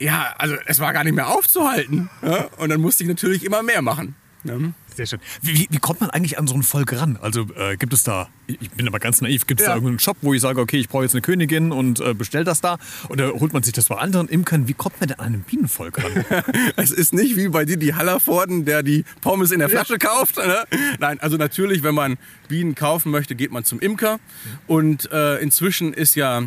ja, 0.00 0.34
also 0.38 0.56
es 0.66 0.80
war 0.80 0.92
gar 0.92 1.04
nicht 1.04 1.14
mehr 1.14 1.28
aufzuhalten. 1.28 2.10
Ja? 2.22 2.48
Und 2.58 2.70
dann 2.70 2.80
musste 2.80 3.04
ich 3.04 3.08
natürlich 3.08 3.44
immer 3.44 3.62
mehr 3.62 3.82
machen. 3.82 4.14
Ja? 4.44 4.58
Sehr 4.94 5.06
schön. 5.06 5.18
Wie, 5.42 5.66
wie, 5.70 5.78
kommt 5.78 6.00
man 6.00 6.10
eigentlich 6.10 6.38
an 6.38 6.46
so 6.46 6.54
ein 6.54 6.62
Volk 6.62 6.92
ran? 6.92 7.18
Also 7.20 7.46
äh, 7.56 7.76
gibt 7.76 7.92
es 7.92 8.04
da, 8.04 8.28
ich 8.46 8.70
bin 8.70 8.86
aber 8.86 9.00
ganz 9.00 9.20
naiv, 9.20 9.46
gibt 9.46 9.60
es 9.60 9.66
ja. 9.66 9.72
da 9.72 9.76
irgendeinen 9.76 9.98
Shop, 9.98 10.16
wo 10.20 10.34
ich 10.34 10.40
sage, 10.40 10.60
okay, 10.60 10.76
ich 10.76 10.88
brauche 10.88 11.02
jetzt 11.02 11.14
eine 11.14 11.22
Königin 11.22 11.72
und 11.72 11.98
äh, 11.98 12.14
bestell 12.14 12.44
das 12.44 12.60
da? 12.60 12.78
Oder 13.08 13.32
holt 13.32 13.52
man 13.52 13.64
sich 13.64 13.72
das 13.72 13.86
bei 13.86 13.96
anderen 13.96 14.28
Imkern? 14.28 14.68
Wie 14.68 14.74
kommt 14.74 15.00
man 15.00 15.08
denn 15.08 15.18
an 15.18 15.34
ein 15.34 15.40
Bienenvolk 15.40 16.02
ran? 16.02 16.24
es 16.76 16.92
ist 16.92 17.12
nicht 17.12 17.36
wie 17.36 17.48
bei 17.48 17.64
dir 17.64 17.76
die 17.76 17.94
Hallervorden, 17.94 18.64
der 18.64 18.84
die 18.84 19.04
Pommes 19.20 19.50
in 19.50 19.58
der 19.58 19.68
Flasche 19.68 19.94
ja. 19.94 19.98
kauft. 19.98 20.36
Ne? 20.36 20.64
Nein, 21.00 21.18
also 21.18 21.36
natürlich, 21.36 21.82
wenn 21.82 21.94
man 21.94 22.16
Bienen 22.46 22.76
kaufen 22.76 23.10
möchte, 23.10 23.34
geht 23.34 23.50
man 23.50 23.64
zum 23.64 23.80
Imker. 23.80 24.20
Und 24.68 25.10
äh, 25.10 25.38
inzwischen 25.38 25.92
ist 25.92 26.14
ja 26.14 26.44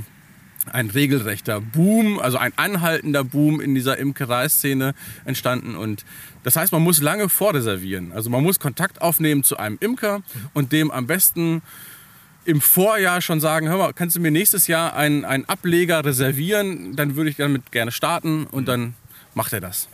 ein 0.69 0.89
regelrechter 0.89 1.61
Boom, 1.61 2.19
also 2.19 2.37
ein 2.37 2.53
anhaltender 2.55 3.23
Boom 3.23 3.59
in 3.61 3.75
dieser 3.75 3.97
Imkereiszene 3.97 4.93
entstanden. 5.25 5.75
Und 5.75 6.05
das 6.43 6.55
heißt, 6.55 6.71
man 6.71 6.81
muss 6.81 7.01
lange 7.01 7.29
vorreservieren. 7.29 8.11
Also 8.11 8.29
man 8.29 8.43
muss 8.43 8.59
Kontakt 8.59 9.01
aufnehmen 9.01 9.43
zu 9.43 9.57
einem 9.57 9.77
Imker 9.79 10.21
und 10.53 10.71
dem 10.71 10.91
am 10.91 11.07
besten 11.07 11.61
im 12.45 12.61
Vorjahr 12.61 13.21
schon 13.21 13.41
sagen, 13.41 13.67
hör 13.67 13.77
mal, 13.77 13.93
kannst 13.93 14.15
du 14.15 14.21
mir 14.21 14.31
nächstes 14.31 14.67
Jahr 14.67 14.95
einen, 14.95 15.25
einen 15.25 15.43
Ableger 15.45 16.05
reservieren? 16.05 16.95
Dann 16.95 17.17
würde 17.17 17.29
ich 17.29 17.35
damit 17.35 17.71
gerne 17.73 17.91
starten 17.91 18.45
und 18.45 18.69
dann 18.69 18.93
macht 19.37 19.53
er 19.53 19.61
das. 19.61 19.87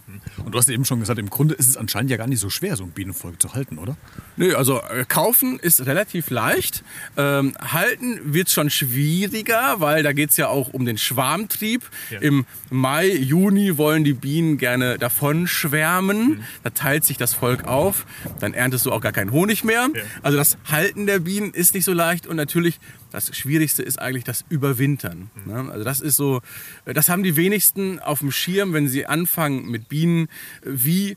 Und 0.43 0.53
du 0.53 0.57
hast 0.57 0.69
eben 0.69 0.85
schon 0.85 0.99
gesagt, 0.99 1.19
im 1.19 1.29
Grunde 1.29 1.53
ist 1.53 1.67
es 1.67 1.77
anscheinend 1.77 2.09
ja 2.09 2.17
gar 2.17 2.27
nicht 2.27 2.39
so 2.39 2.49
schwer, 2.49 2.75
so 2.75 2.83
ein 2.83 2.91
Bienenvolk 2.91 3.39
zu 3.41 3.53
halten, 3.53 3.77
oder? 3.77 3.97
Nö, 4.37 4.55
also 4.55 4.81
äh, 4.81 5.05
kaufen 5.05 5.59
ist 5.59 5.85
relativ 5.85 6.29
leicht. 6.29 6.83
Ähm, 7.17 7.53
halten 7.59 8.33
wird 8.33 8.49
schon 8.49 8.69
schwieriger, 8.69 9.75
weil 9.79 10.01
da 10.01 10.13
geht 10.13 10.31
es 10.31 10.37
ja 10.37 10.47
auch 10.47 10.69
um 10.73 10.85
den 10.85 10.97
Schwarmtrieb. 10.97 11.83
Ja. 12.09 12.19
Im 12.19 12.45
Mai, 12.71 13.09
Juni 13.09 13.77
wollen 13.77 14.05
die 14.05 14.13
Bienen 14.13 14.57
gerne 14.57 14.97
davon 14.97 15.45
schwärmen. 15.45 16.29
Mhm. 16.29 16.43
Da 16.63 16.69
teilt 16.69 17.03
sich 17.03 17.17
das 17.17 17.33
Volk 17.33 17.65
auf. 17.65 18.05
Dann 18.39 18.53
erntest 18.53 18.85
du 18.85 18.91
auch 18.93 19.01
gar 19.01 19.11
keinen 19.11 19.31
Honig 19.31 19.65
mehr. 19.65 19.89
Ja. 19.93 20.01
Also 20.21 20.37
das 20.37 20.57
Halten 20.71 21.05
der 21.05 21.19
Bienen 21.19 21.51
ist 21.51 21.73
nicht 21.75 21.85
so 21.85 21.93
leicht 21.93 22.25
und 22.25 22.37
natürlich 22.37 22.79
das 23.13 23.35
Schwierigste 23.37 23.83
ist 23.83 23.99
eigentlich 23.99 24.23
das 24.23 24.43
Überwintern. 24.49 25.29
Mhm. 25.45 25.53
Ne? 25.53 25.71
Also 25.71 25.85
das 25.85 26.01
ist 26.01 26.17
so, 26.17 26.41
das 26.85 27.09
haben 27.09 27.23
die 27.23 27.35
wenigsten 27.35 27.99
auf 27.99 28.19
dem 28.19 28.31
Schirm, 28.31 28.73
wenn 28.73 28.87
sie 28.87 29.05
anfangen 29.05 29.69
mit 29.69 29.87
Bienen. 29.87 30.27
Wie 30.63 31.15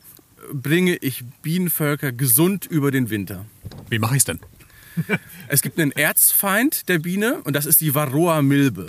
bringe 0.53 0.95
ich 0.97 1.23
Bienenvölker 1.41 2.11
gesund 2.11 2.67
über 2.67 2.91
den 2.91 3.09
Winter? 3.09 3.45
Wie 3.89 3.99
mache 3.99 4.15
ich 4.15 4.19
es 4.19 4.25
denn? 4.25 4.39
Es 5.47 5.61
gibt 5.61 5.79
einen 5.79 5.91
Erzfeind 5.91 6.89
der 6.89 6.99
Biene 6.99 7.41
und 7.43 7.55
das 7.55 7.65
ist 7.65 7.81
die 7.81 7.93
Varroa-Milbe. 7.93 8.87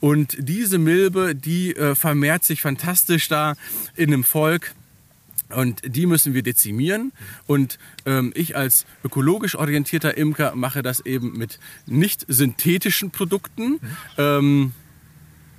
Und 0.00 0.36
diese 0.38 0.78
Milbe, 0.78 1.34
die 1.34 1.74
äh, 1.74 1.94
vermehrt 1.94 2.44
sich 2.44 2.60
fantastisch 2.62 3.28
da 3.28 3.54
in 3.94 4.12
einem 4.12 4.24
Volk. 4.24 4.74
Und 5.54 5.82
die 5.84 6.06
müssen 6.06 6.34
wir 6.34 6.42
dezimieren. 6.42 7.12
Und 7.46 7.78
ähm, 8.04 8.32
ich 8.34 8.56
als 8.56 8.86
ökologisch 9.04 9.56
orientierter 9.56 10.16
Imker 10.16 10.54
mache 10.54 10.82
das 10.82 11.00
eben 11.00 11.36
mit 11.36 11.58
nicht 11.86 12.24
synthetischen 12.28 13.10
Produkten. 13.10 13.80
Ähm, 14.18 14.72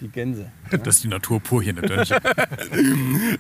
die 0.01 0.09
Gänse. 0.09 0.51
Das 0.83 0.97
ist 0.97 1.03
die 1.03 1.07
Natur 1.07 1.39
pur 1.39 1.63
hier 1.63 1.75
in 1.75 1.81
der 1.81 1.87
Dörnchen. 1.87 2.19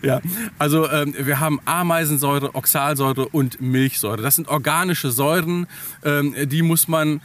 Ja, 0.01 0.21
also 0.57 0.89
ähm, 0.89 1.13
wir 1.17 1.39
haben 1.39 1.59
Ameisensäure, 1.65 2.55
Oxalsäure 2.55 3.27
und 3.27 3.61
Milchsäure. 3.61 4.21
Das 4.21 4.35
sind 4.35 4.47
organische 4.47 5.11
Säuren, 5.11 5.67
ähm, 6.03 6.33
die 6.49 6.61
muss 6.61 6.87
man 6.87 7.21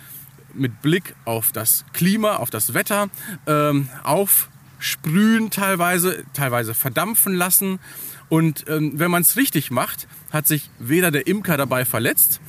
mit 0.55 0.83
Blick 0.83 1.15
auf 1.25 1.53
das 1.53 1.85
Klima, 1.93 2.37
auf 2.37 2.51
das 2.51 2.75
Wetter 2.75 3.09
ähm, 3.47 3.89
aufsprühen 4.03 5.51
teilweise, 5.51 6.25
teilweise 6.35 6.75
verdampfen 6.75 7.35
lassen. 7.35 7.79
Und 8.33 8.65
ähm, 8.67 8.93
wenn 8.95 9.11
man 9.11 9.21
es 9.21 9.37
richtig 9.37 9.71
macht, 9.71 10.09
hat 10.31 10.47
sich 10.47 10.71
weder 10.79 11.11
der 11.11 11.27
Imker 11.27 11.59
dabei 11.59 11.85
verletzt, 11.85 12.41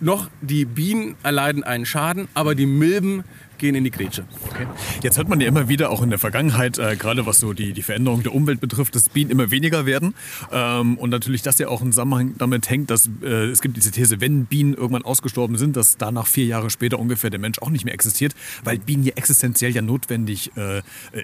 noch 0.00 0.28
die 0.40 0.64
Bienen 0.64 1.14
erleiden 1.22 1.62
einen 1.62 1.86
Schaden, 1.86 2.26
aber 2.34 2.56
die 2.56 2.66
Milben 2.66 3.22
gehen 3.60 3.74
in 3.74 3.84
die 3.84 3.90
Grätsche. 3.90 4.24
Okay. 4.50 4.66
Jetzt 5.02 5.18
hört 5.18 5.28
man 5.28 5.40
ja 5.40 5.46
immer 5.46 5.68
wieder, 5.68 5.90
auch 5.90 6.02
in 6.02 6.10
der 6.10 6.18
Vergangenheit, 6.18 6.78
äh, 6.78 6.96
gerade 6.96 7.26
was 7.26 7.38
so 7.38 7.52
die, 7.52 7.72
die 7.72 7.82
Veränderung 7.82 8.22
der 8.22 8.34
Umwelt 8.34 8.60
betrifft, 8.60 8.94
dass 8.96 9.08
Bienen 9.08 9.30
immer 9.30 9.50
weniger 9.50 9.86
werden. 9.86 10.14
Ähm, 10.50 10.98
und 10.98 11.10
natürlich 11.10 11.42
das 11.42 11.58
ja 11.58 11.68
auch 11.68 11.82
im 11.82 11.92
Zusammenhang 11.92 12.34
damit 12.38 12.68
hängt, 12.68 12.90
dass 12.90 13.08
äh, 13.22 13.46
es 13.46 13.60
gibt 13.60 13.76
diese 13.76 13.90
These, 13.90 14.20
wenn 14.20 14.46
Bienen 14.46 14.74
irgendwann 14.74 15.02
ausgestorben 15.02 15.56
sind, 15.56 15.76
dass 15.76 15.96
danach 15.96 16.26
vier 16.26 16.46
Jahre 16.46 16.70
später 16.70 16.98
ungefähr 16.98 17.30
der 17.30 17.38
Mensch 17.38 17.58
auch 17.60 17.70
nicht 17.70 17.84
mehr 17.84 17.94
existiert, 17.94 18.34
weil 18.64 18.78
Bienen 18.78 19.04
ja 19.04 19.12
existenziell 19.14 19.72
ja 19.72 19.82
notwendig 19.82 20.50
äh, 20.56 20.78
äh, 20.78 20.82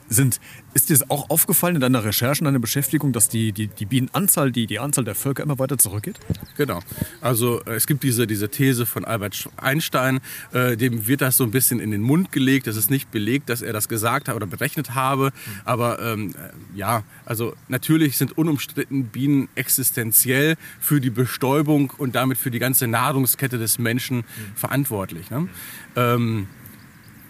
sind. 0.08 0.40
Ist 0.74 0.90
dir 0.90 0.98
das 0.98 1.10
auch 1.10 1.30
aufgefallen 1.30 1.76
in 1.76 1.80
deiner 1.80 2.04
Recherche, 2.04 2.40
in 2.40 2.44
deiner 2.44 2.58
Beschäftigung, 2.58 3.12
dass 3.12 3.28
die, 3.28 3.52
die, 3.52 3.68
die 3.68 3.86
Bienenanzahl, 3.86 4.52
die, 4.52 4.66
die 4.66 4.78
Anzahl 4.78 5.04
der 5.04 5.14
Völker 5.14 5.42
immer 5.42 5.58
weiter 5.58 5.78
zurückgeht? 5.78 6.18
Genau. 6.56 6.80
Also 7.20 7.62
äh, 7.64 7.74
es 7.74 7.86
gibt 7.86 8.02
diese, 8.02 8.26
diese 8.26 8.48
These 8.50 8.86
von 8.86 9.04
Albert 9.04 9.48
Einstein, 9.56 10.20
äh, 10.52 10.76
dem 10.76 11.06
wird 11.06 11.22
das 11.22 11.36
so 11.36 11.44
ein 11.44 11.50
bisschen 11.50 11.80
in 11.80 11.90
den 11.90 12.02
Mund 12.02 12.25
gelegt. 12.32 12.66
Das 12.66 12.76
ist 12.76 12.90
nicht 12.90 13.10
belegt, 13.10 13.48
dass 13.48 13.62
er 13.62 13.72
das 13.72 13.88
gesagt 13.88 14.28
hat 14.28 14.36
oder 14.36 14.46
berechnet 14.46 14.94
habe. 14.94 15.32
Aber 15.64 16.00
ähm, 16.00 16.34
äh, 16.34 16.78
ja, 16.78 17.02
also 17.24 17.54
natürlich 17.68 18.16
sind 18.16 18.36
unumstritten 18.36 19.06
Bienen 19.06 19.48
existenziell 19.54 20.56
für 20.80 21.00
die 21.00 21.10
Bestäubung 21.10 21.92
und 21.96 22.14
damit 22.14 22.38
für 22.38 22.50
die 22.50 22.58
ganze 22.58 22.86
Nahrungskette 22.86 23.58
des 23.58 23.78
Menschen 23.78 24.24
verantwortlich. 24.54 25.30
Ne? 25.30 25.48
Ähm, 25.96 26.46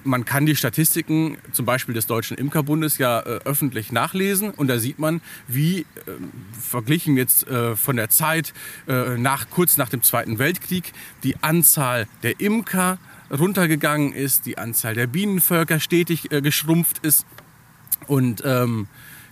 man 0.06 0.24
kann 0.24 0.46
die 0.46 0.56
Statistiken 0.56 1.36
zum 1.52 1.66
Beispiel 1.66 1.94
des 1.94 2.06
Deutschen 2.06 2.38
Imkerbundes 2.38 2.98
ja 2.98 3.20
äh, 3.20 3.40
öffentlich 3.44 3.92
nachlesen 3.92 4.50
und 4.50 4.68
da 4.68 4.78
sieht 4.78 4.98
man, 4.98 5.20
wie 5.48 5.80
äh, 5.80 5.84
verglichen 6.58 7.16
jetzt 7.16 7.46
äh, 7.48 7.76
von 7.76 7.96
der 7.96 8.08
Zeit 8.08 8.54
äh, 8.88 9.16
nach, 9.18 9.50
kurz 9.50 9.76
nach 9.76 9.88
dem 9.88 10.02
Zweiten 10.02 10.38
Weltkrieg 10.38 10.92
die 11.24 11.36
Anzahl 11.42 12.06
der 12.22 12.40
Imker 12.40 12.98
runtergegangen 13.30 14.12
ist, 14.12 14.46
die 14.46 14.58
Anzahl 14.58 14.94
der 14.94 15.06
Bienenvölker 15.06 15.80
stetig 15.80 16.30
äh, 16.32 16.40
geschrumpft 16.40 16.98
ist. 17.04 17.26
Und 18.06 18.42
ähm, 18.44 18.86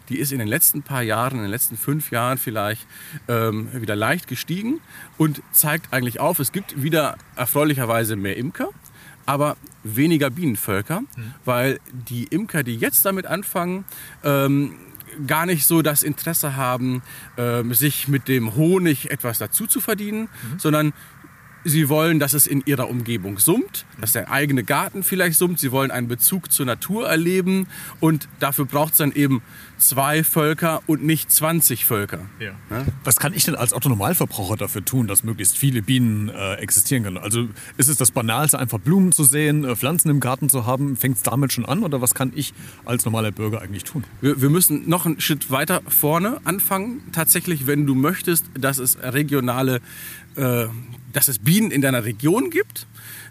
die 0.08 0.18
ist 0.18 0.32
in 0.32 0.38
den 0.38 0.48
letzten 0.48 0.82
paar 0.82 1.02
Jahren, 1.02 1.36
in 1.36 1.42
den 1.42 1.50
letzten 1.50 1.76
fünf 1.76 2.10
Jahren 2.10 2.38
vielleicht 2.38 2.86
ähm, 3.28 3.68
wieder 3.72 3.96
leicht 3.96 4.28
gestiegen 4.28 4.80
und 5.16 5.42
zeigt 5.52 5.92
eigentlich 5.92 6.20
auf, 6.20 6.38
es 6.38 6.52
gibt 6.52 6.82
wieder 6.82 7.16
erfreulicherweise 7.36 8.16
mehr 8.16 8.36
Imker, 8.36 8.68
aber 9.26 9.56
weniger 9.82 10.28
Bienenvölker, 10.28 11.02
weil 11.44 11.80
die 11.92 12.24
Imker, 12.24 12.62
die 12.62 12.76
jetzt 12.76 13.04
damit 13.06 13.24
anfangen, 13.26 13.84
ähm, 14.22 14.74
gar 15.26 15.46
nicht 15.46 15.66
so 15.66 15.82
das 15.82 16.02
Interesse 16.02 16.56
haben, 16.56 17.02
ähm, 17.36 17.72
sich 17.72 18.08
mit 18.08 18.28
dem 18.28 18.54
Honig 18.56 19.10
etwas 19.10 19.38
dazu 19.38 19.66
zu 19.66 19.80
verdienen, 19.80 20.28
sondern 20.58 20.92
Sie 21.64 21.88
wollen, 21.88 22.18
dass 22.18 22.34
es 22.34 22.46
in 22.46 22.62
ihrer 22.66 22.88
Umgebung 22.88 23.38
summt, 23.38 23.86
dass 24.00 24.12
der 24.12 24.30
eigene 24.30 24.64
Garten 24.64 25.02
vielleicht 25.02 25.38
summt. 25.38 25.58
Sie 25.58 25.72
wollen 25.72 25.90
einen 25.90 26.08
Bezug 26.08 26.52
zur 26.52 26.66
Natur 26.66 27.08
erleben 27.08 27.66
und 28.00 28.28
dafür 28.38 28.66
braucht 28.66 28.92
es 28.92 28.98
dann 28.98 29.12
eben 29.12 29.42
zwei 29.78 30.24
Völker 30.24 30.82
und 30.86 31.04
nicht 31.04 31.30
20 31.30 31.84
Völker. 31.84 32.20
Was 33.02 33.16
kann 33.16 33.34
ich 33.34 33.44
denn 33.44 33.54
als 33.54 33.72
Otto-Normalverbraucher 33.72 34.56
dafür 34.56 34.84
tun, 34.84 35.06
dass 35.06 35.24
möglichst 35.24 35.58
viele 35.58 35.82
Bienen 35.82 36.28
äh, 36.28 36.54
existieren 36.54 37.04
können? 37.04 37.18
Also 37.18 37.48
ist 37.76 37.88
es 37.88 37.96
das 37.96 38.10
Banalste, 38.10 38.58
einfach 38.58 38.78
Blumen 38.78 39.12
zu 39.12 39.24
sehen, 39.24 39.64
äh, 39.64 39.76
Pflanzen 39.76 40.10
im 40.10 40.20
Garten 40.20 40.48
zu 40.48 40.66
haben? 40.66 40.96
Fängt 40.96 41.16
es 41.16 41.22
damit 41.22 41.52
schon 41.52 41.64
an? 41.64 41.82
Oder 41.82 42.00
was 42.00 42.14
kann 42.14 42.32
ich 42.34 42.54
als 42.84 43.04
normaler 43.04 43.32
Bürger 43.32 43.62
eigentlich 43.62 43.84
tun? 43.84 44.04
Wir, 44.20 44.40
wir 44.40 44.50
müssen 44.50 44.88
noch 44.88 45.06
einen 45.06 45.20
Schritt 45.20 45.50
weiter 45.50 45.82
vorne 45.88 46.40
anfangen. 46.44 47.02
Tatsächlich, 47.12 47.66
wenn 47.66 47.86
du 47.86 47.94
möchtest, 47.94 48.46
dass 48.54 48.78
es 48.78 48.98
regionale, 49.02 49.80
äh, 50.36 50.66
dass 51.12 51.28
es 51.28 51.38
Bienen 51.38 51.70
in 51.70 51.80
deiner 51.80 52.04
Region 52.04 52.50
gibt, 52.50 52.86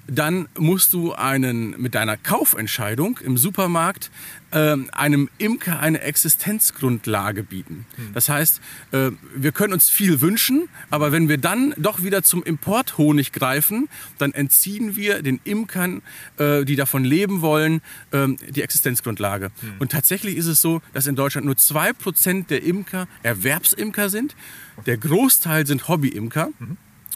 dann 0.07 0.49
musst 0.57 0.93
du 0.93 1.13
einen 1.13 1.81
mit 1.81 1.95
deiner 1.95 2.17
Kaufentscheidung 2.17 3.19
im 3.23 3.37
Supermarkt 3.37 4.11
ähm, 4.51 4.89
einem 4.91 5.29
Imker 5.37 5.79
eine 5.79 6.01
Existenzgrundlage 6.01 7.43
bieten. 7.43 7.85
Das 8.13 8.27
heißt, 8.27 8.61
äh, 8.91 9.11
wir 9.35 9.51
können 9.53 9.73
uns 9.73 9.89
viel 9.89 10.19
wünschen, 10.21 10.67
aber 10.89 11.11
wenn 11.11 11.29
wir 11.29 11.37
dann 11.37 11.73
doch 11.77 12.03
wieder 12.03 12.21
zum 12.21 12.43
Importhonig 12.43 13.31
greifen, 13.31 13.87
dann 14.17 14.33
entziehen 14.33 14.95
wir 14.95 15.21
den 15.23 15.39
Imkern, 15.45 16.01
äh, 16.37 16.65
die 16.65 16.75
davon 16.75 17.05
leben 17.05 17.41
wollen, 17.41 17.81
ähm, 18.11 18.37
die 18.49 18.61
Existenzgrundlage. 18.61 19.51
Und 19.79 19.91
tatsächlich 19.91 20.35
ist 20.35 20.47
es 20.47 20.61
so, 20.61 20.81
dass 20.93 21.07
in 21.07 21.15
Deutschland 21.15 21.45
nur 21.45 21.55
2% 21.55 22.49
der 22.49 22.63
Imker 22.63 23.07
Erwerbsimker 23.23 24.09
sind. 24.09 24.35
Der 24.85 24.97
Großteil 24.97 25.65
sind 25.65 25.87
Hobbyimker. 25.87 26.49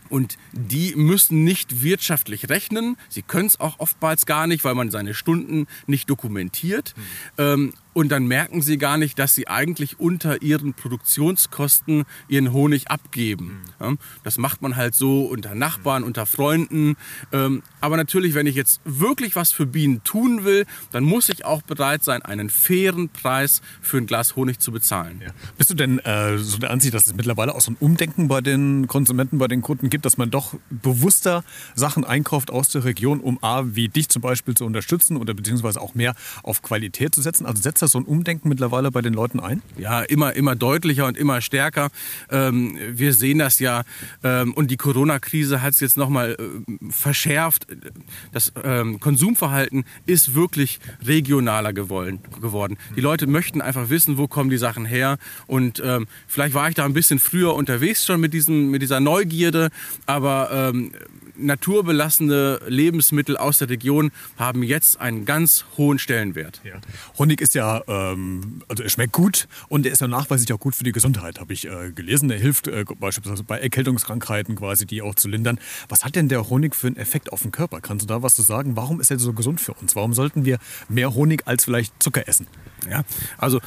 Und 0.09 0.37
die 0.51 0.95
müssen 0.95 1.43
nicht 1.43 1.81
wirtschaftlich 1.83 2.49
rechnen. 2.49 2.97
Sie 3.09 3.21
können 3.21 3.47
es 3.47 3.59
auch 3.59 3.79
oftmals 3.79 4.25
gar 4.25 4.47
nicht, 4.47 4.63
weil 4.63 4.75
man 4.75 4.91
seine 4.91 5.13
Stunden 5.13 5.67
nicht 5.85 6.09
dokumentiert. 6.09 6.93
Ähm, 7.37 7.73
und 7.97 8.09
dann 8.09 8.27
merken 8.27 8.61
sie 8.61 8.77
gar 8.77 8.99
nicht, 8.99 9.17
dass 9.17 9.33
sie 9.33 9.47
eigentlich 9.47 9.99
unter 9.99 10.43
ihren 10.43 10.75
Produktionskosten 10.75 12.05
ihren 12.27 12.53
Honig 12.53 12.91
abgeben. 12.91 13.63
Ja, 13.79 13.95
das 14.23 14.37
macht 14.37 14.61
man 14.61 14.75
halt 14.75 14.93
so 14.93 15.25
unter 15.25 15.55
Nachbarn, 15.55 16.03
unter 16.03 16.27
Freunden. 16.27 16.95
Ähm, 17.31 17.63
aber 17.81 17.97
natürlich, 17.97 18.35
wenn 18.35 18.45
ich 18.45 18.53
jetzt 18.53 18.81
wirklich 18.85 19.35
was 19.35 19.51
für 19.51 19.65
Bienen 19.65 20.03
tun 20.03 20.43
will, 20.43 20.67
dann 20.91 21.05
muss 21.05 21.27
ich 21.29 21.43
auch 21.43 21.63
bereit 21.63 22.03
sein, 22.03 22.21
einen 22.21 22.51
fairen 22.51 23.09
Preis 23.09 23.63
für 23.81 23.97
ein 23.97 24.05
Glas 24.05 24.35
Honig 24.35 24.59
zu 24.59 24.71
bezahlen. 24.71 25.23
Bist 25.57 25.71
du 25.71 25.73
denn 25.73 25.97
äh, 25.97 26.37
so 26.37 26.59
der 26.59 26.69
Ansicht, 26.69 26.93
dass 26.93 27.07
es 27.07 27.15
mittlerweile 27.15 27.55
auch 27.55 27.61
so 27.61 27.71
ein 27.71 27.77
Umdenken 27.79 28.27
bei 28.27 28.41
den 28.41 28.85
Konsumenten, 28.85 29.39
bei 29.39 29.47
den 29.47 29.63
Kunden 29.63 29.89
gibt, 29.89 30.05
dass 30.05 30.17
man 30.17 30.29
doch 30.29 30.53
bewusster 30.69 31.43
Sachen 31.73 32.05
einkauft 32.05 32.51
aus 32.51 32.69
der 32.69 32.83
Region, 32.83 33.21
um 33.21 33.43
A, 33.43 33.63
wie 33.65 33.89
dich 33.89 34.07
zum 34.09 34.21
Beispiel 34.21 34.53
zu 34.53 34.65
unterstützen 34.65 35.17
oder 35.17 35.33
beziehungsweise 35.33 35.81
auch 35.81 35.95
mehr 35.95 36.13
auf 36.43 36.61
Qualität 36.61 37.15
zu 37.15 37.23
setzen? 37.23 37.47
Also 37.47 37.63
setzt 37.63 37.87
das 37.88 37.94
so 37.94 38.00
ein 38.00 38.06
Umdenken 38.06 38.50
mittlerweile 38.50 38.91
bei 38.91 39.01
den 39.01 39.13
Leuten 39.13 39.39
ein? 39.39 39.62
Ja, 39.77 40.01
immer, 40.01 40.34
immer 40.34 40.56
deutlicher 40.56 41.06
und 41.06 41.17
immer 41.17 41.41
stärker. 41.41 41.89
Ähm, 42.29 42.77
wir 42.91 43.13
sehen 43.13 43.39
das 43.39 43.60
ja. 43.60 43.84
Ähm, 44.24 44.53
und 44.53 44.70
die 44.72 44.77
Corona-Krise 44.77 45.62
hat 45.62 45.74
es 45.74 45.79
jetzt 45.79 45.98
nochmal 45.98 46.38
äh, 46.39 46.74
verschärft. 46.91 47.67
Das 48.32 48.51
ähm, 48.63 49.00
Konsumverhalten 49.00 49.86
ist 50.06 50.36
wirklich 50.36 50.79
regionaler 51.06 51.74
gewollen, 51.74 52.20
geworden. 52.41 52.77
Die 52.96 53.01
Leute 53.01 53.27
möchten 53.27 53.62
einfach 53.62 53.89
wissen, 53.89 54.17
wo 54.17 54.27
kommen 54.27 54.50
die 54.50 54.58
Sachen 54.58 54.86
her. 54.86 55.17
Und 55.48 55.82
ähm, 55.84 56.08
vielleicht 56.27 56.53
war 56.53 56.67
ich 56.70 56.75
da 56.75 56.86
ein 56.86 56.94
bisschen 56.94 57.20
früher 57.20 57.56
unterwegs 57.56 58.06
schon 58.06 58.20
mit, 58.20 58.34
diesem, 58.34 58.70
mit 58.70 58.82
dieser 58.82 59.00
Neugierde. 59.00 59.70
Aber 60.06 60.50
ähm, 60.51 60.91
naturbelassene 61.38 62.60
Lebensmittel 62.67 63.38
aus 63.38 63.60
der 63.60 63.70
Region 63.70 64.12
haben 64.38 64.63
jetzt 64.63 65.00
einen 65.00 65.25
ganz 65.25 65.65
hohen 65.77 66.00
Stellenwert. 66.00 66.62
Honig 67.17 67.41
ist 67.41 67.56
ja 67.56 67.76
ähm, 67.88 68.62
also 68.67 68.84
er 68.84 68.89
schmeckt 68.89 69.13
gut 69.13 69.48
und 69.69 69.86
er 69.86 69.91
ist 69.91 70.01
ja 70.01 70.07
nachweislich 70.07 70.51
auch 70.53 70.60
gut 70.60 70.75
für 70.75 70.84
die 70.84 70.91
Gesundheit, 70.91 71.39
habe 71.39 71.53
ich 71.53 71.67
äh, 71.67 71.91
gelesen. 71.91 72.29
Er 72.29 72.39
hilft 72.39 72.67
äh, 72.67 72.86
beispielsweise 73.00 73.43
bei 73.43 73.60
Erkältungskrankheiten 73.60 74.55
quasi, 74.55 74.86
die 74.86 75.01
auch 75.01 75.15
zu 75.15 75.27
lindern. 75.27 75.60
Was 75.89 76.05
hat 76.05 76.15
denn 76.15 76.29
der 76.29 76.50
Honig 76.50 76.75
für 76.75 76.88
einen 76.88 76.98
Effekt 76.98 77.31
auf 77.31 77.41
den 77.41 77.51
Körper? 77.51 77.81
Kannst 77.81 78.03
du 78.03 78.07
da 78.07 78.24
was 78.24 78.36
zu 78.36 78.41
sagen? 78.41 78.75
Warum 78.75 79.00
ist 79.00 79.12
er 79.12 79.19
so 79.19 79.34
gesund 79.34 79.62
für 79.62 79.74
uns? 79.74 79.96
Warum 79.96 80.13
sollten 80.13 80.46
wir 80.46 80.60
mehr 80.89 81.13
Honig 81.13 81.43
als 81.46 81.65
vielleicht 81.65 82.01
Zucker 82.01 82.27
essen? 82.27 82.48
Ja, 82.89 83.03
also 83.38 83.60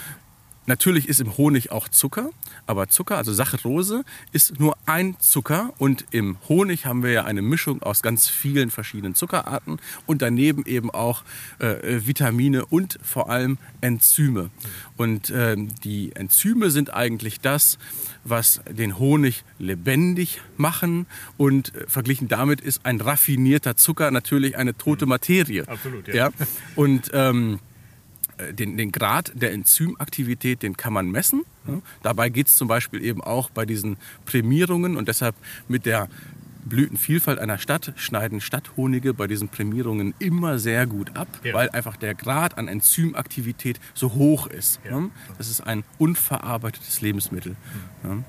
Natürlich 0.70 1.08
ist 1.08 1.20
im 1.20 1.36
Honig 1.36 1.72
auch 1.72 1.88
Zucker, 1.88 2.30
aber 2.64 2.86
Zucker, 2.86 3.16
also 3.16 3.32
Saccharose, 3.32 4.04
ist 4.30 4.60
nur 4.60 4.76
ein 4.86 5.16
Zucker 5.18 5.74
und 5.78 6.04
im 6.12 6.36
Honig 6.48 6.86
haben 6.86 7.02
wir 7.02 7.10
ja 7.10 7.24
eine 7.24 7.42
Mischung 7.42 7.82
aus 7.82 8.02
ganz 8.02 8.28
vielen 8.28 8.70
verschiedenen 8.70 9.16
Zuckerarten 9.16 9.80
und 10.06 10.22
daneben 10.22 10.64
eben 10.66 10.92
auch 10.92 11.24
äh, 11.58 12.06
Vitamine 12.06 12.66
und 12.66 13.00
vor 13.02 13.30
allem 13.30 13.58
Enzyme. 13.80 14.50
Und 14.96 15.30
äh, 15.30 15.56
die 15.82 16.14
Enzyme 16.14 16.70
sind 16.70 16.94
eigentlich 16.94 17.40
das, 17.40 17.76
was 18.22 18.60
den 18.70 18.96
Honig 18.96 19.42
lebendig 19.58 20.40
machen 20.56 21.06
und 21.36 21.74
äh, 21.74 21.88
verglichen 21.88 22.28
damit 22.28 22.60
ist 22.60 22.86
ein 22.86 23.00
raffinierter 23.00 23.76
Zucker 23.76 24.12
natürlich 24.12 24.56
eine 24.56 24.76
tote 24.76 25.06
Materie. 25.06 25.66
Absolut, 25.66 26.06
ja. 26.06 26.14
ja? 26.14 26.30
Und 26.76 27.10
ähm, 27.12 27.54
äh, 27.54 27.69
den, 28.52 28.76
den 28.76 28.92
Grad 28.92 29.32
der 29.34 29.52
Enzymaktivität, 29.52 30.62
den 30.62 30.76
kann 30.76 30.92
man 30.92 31.10
messen. 31.10 31.42
Ja. 31.66 31.80
Dabei 32.02 32.28
geht 32.28 32.48
es 32.48 32.56
zum 32.56 32.68
Beispiel 32.68 33.02
eben 33.04 33.22
auch 33.22 33.50
bei 33.50 33.66
diesen 33.66 33.96
Prämierungen 34.24 34.96
und 34.96 35.08
deshalb 35.08 35.34
mit 35.68 35.86
der 35.86 36.08
Blütenvielfalt 36.64 37.38
einer 37.38 37.58
Stadt 37.58 37.92
schneiden 37.96 38.40
Stadthonige 38.40 39.14
bei 39.14 39.26
diesen 39.26 39.48
Prämierungen 39.48 40.14
immer 40.18 40.58
sehr 40.58 40.86
gut 40.86 41.16
ab, 41.16 41.28
ja. 41.42 41.54
weil 41.54 41.70
einfach 41.70 41.96
der 41.96 42.14
Grad 42.14 42.58
an 42.58 42.68
Enzymaktivität 42.68 43.80
so 43.94 44.14
hoch 44.14 44.46
ist. 44.46 44.80
Ja. 44.88 45.02
Das 45.38 45.48
ist 45.48 45.62
ein 45.62 45.84
unverarbeitetes 45.98 47.00
Lebensmittel. 47.00 47.56
Mhm. 48.02 48.24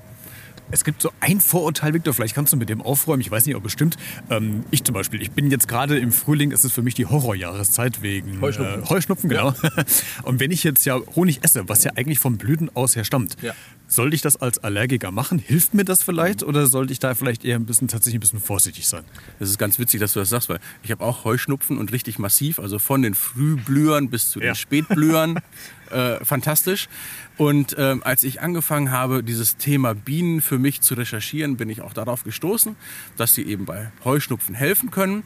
Es 0.72 0.84
gibt 0.84 1.02
so 1.02 1.12
ein 1.20 1.40
Vorurteil, 1.40 1.92
Victor, 1.92 2.14
vielleicht 2.14 2.34
kannst 2.34 2.52
du 2.52 2.56
mit 2.56 2.70
dem 2.70 2.80
aufräumen, 2.80 3.20
ich 3.20 3.30
weiß 3.30 3.44
nicht, 3.46 3.54
ob 3.54 3.62
bestimmt. 3.62 3.96
Ähm, 4.30 4.64
ich 4.70 4.82
zum 4.82 4.94
Beispiel, 4.94 5.20
ich 5.20 5.30
bin 5.30 5.50
jetzt 5.50 5.68
gerade 5.68 5.98
im 5.98 6.10
Frühling, 6.12 6.50
ist 6.50 6.64
es 6.64 6.72
für 6.72 6.82
mich 6.82 6.94
die 6.94 7.06
Horrorjahreszeit 7.06 8.00
wegen 8.00 8.40
Heuschnupfen. 8.40 8.82
Äh, 8.82 8.88
Heuschnupfen, 8.88 9.28
genau. 9.28 9.54
Ja. 9.62 9.84
Und 10.22 10.40
wenn 10.40 10.50
ich 10.50 10.64
jetzt 10.64 10.84
ja 10.86 10.98
Honig 11.14 11.44
esse, 11.44 11.68
was 11.68 11.84
ja 11.84 11.92
eigentlich 11.94 12.18
vom 12.18 12.38
Blüten 12.38 12.70
aus 12.74 12.96
her 12.96 13.04
stammt, 13.04 13.36
ja. 13.42 13.52
Sollte 13.92 14.14
ich 14.14 14.22
das 14.22 14.36
als 14.36 14.58
Allergiker 14.58 15.10
machen? 15.10 15.38
Hilft 15.38 15.74
mir 15.74 15.84
das 15.84 16.02
vielleicht 16.02 16.42
mhm. 16.42 16.48
oder 16.48 16.66
sollte 16.66 16.92
ich 16.92 16.98
da 16.98 17.14
vielleicht 17.14 17.44
eher 17.44 17.56
ein 17.56 17.66
bisschen 17.66 17.88
tatsächlich 17.88 18.18
ein 18.18 18.20
bisschen 18.20 18.40
vorsichtig 18.40 18.88
sein? 18.88 19.04
Das 19.38 19.50
ist 19.50 19.58
ganz 19.58 19.78
witzig, 19.78 20.00
dass 20.00 20.14
du 20.14 20.20
das 20.20 20.30
sagst, 20.30 20.48
weil 20.48 20.60
ich 20.82 20.90
habe 20.90 21.04
auch 21.04 21.24
Heuschnupfen 21.24 21.78
und 21.78 21.92
richtig 21.92 22.18
massiv, 22.18 22.58
also 22.58 22.78
von 22.78 23.02
den 23.02 23.14
Frühblühern 23.14 24.08
bis 24.08 24.30
zu 24.30 24.40
den 24.40 24.48
ja. 24.48 24.54
Spätblühern. 24.54 25.40
äh, 25.90 26.24
fantastisch. 26.24 26.88
Und 27.36 27.76
ähm, 27.78 28.02
als 28.02 28.24
ich 28.24 28.40
angefangen 28.40 28.90
habe, 28.90 29.22
dieses 29.22 29.56
Thema 29.56 29.94
Bienen 29.94 30.40
für 30.40 30.58
mich 30.58 30.80
zu 30.80 30.94
recherchieren, 30.94 31.56
bin 31.56 31.68
ich 31.68 31.82
auch 31.82 31.92
darauf 31.92 32.24
gestoßen, 32.24 32.76
dass 33.16 33.34
sie 33.34 33.42
eben 33.42 33.66
bei 33.66 33.92
Heuschnupfen 34.04 34.54
helfen 34.54 34.90
können. 34.90 35.22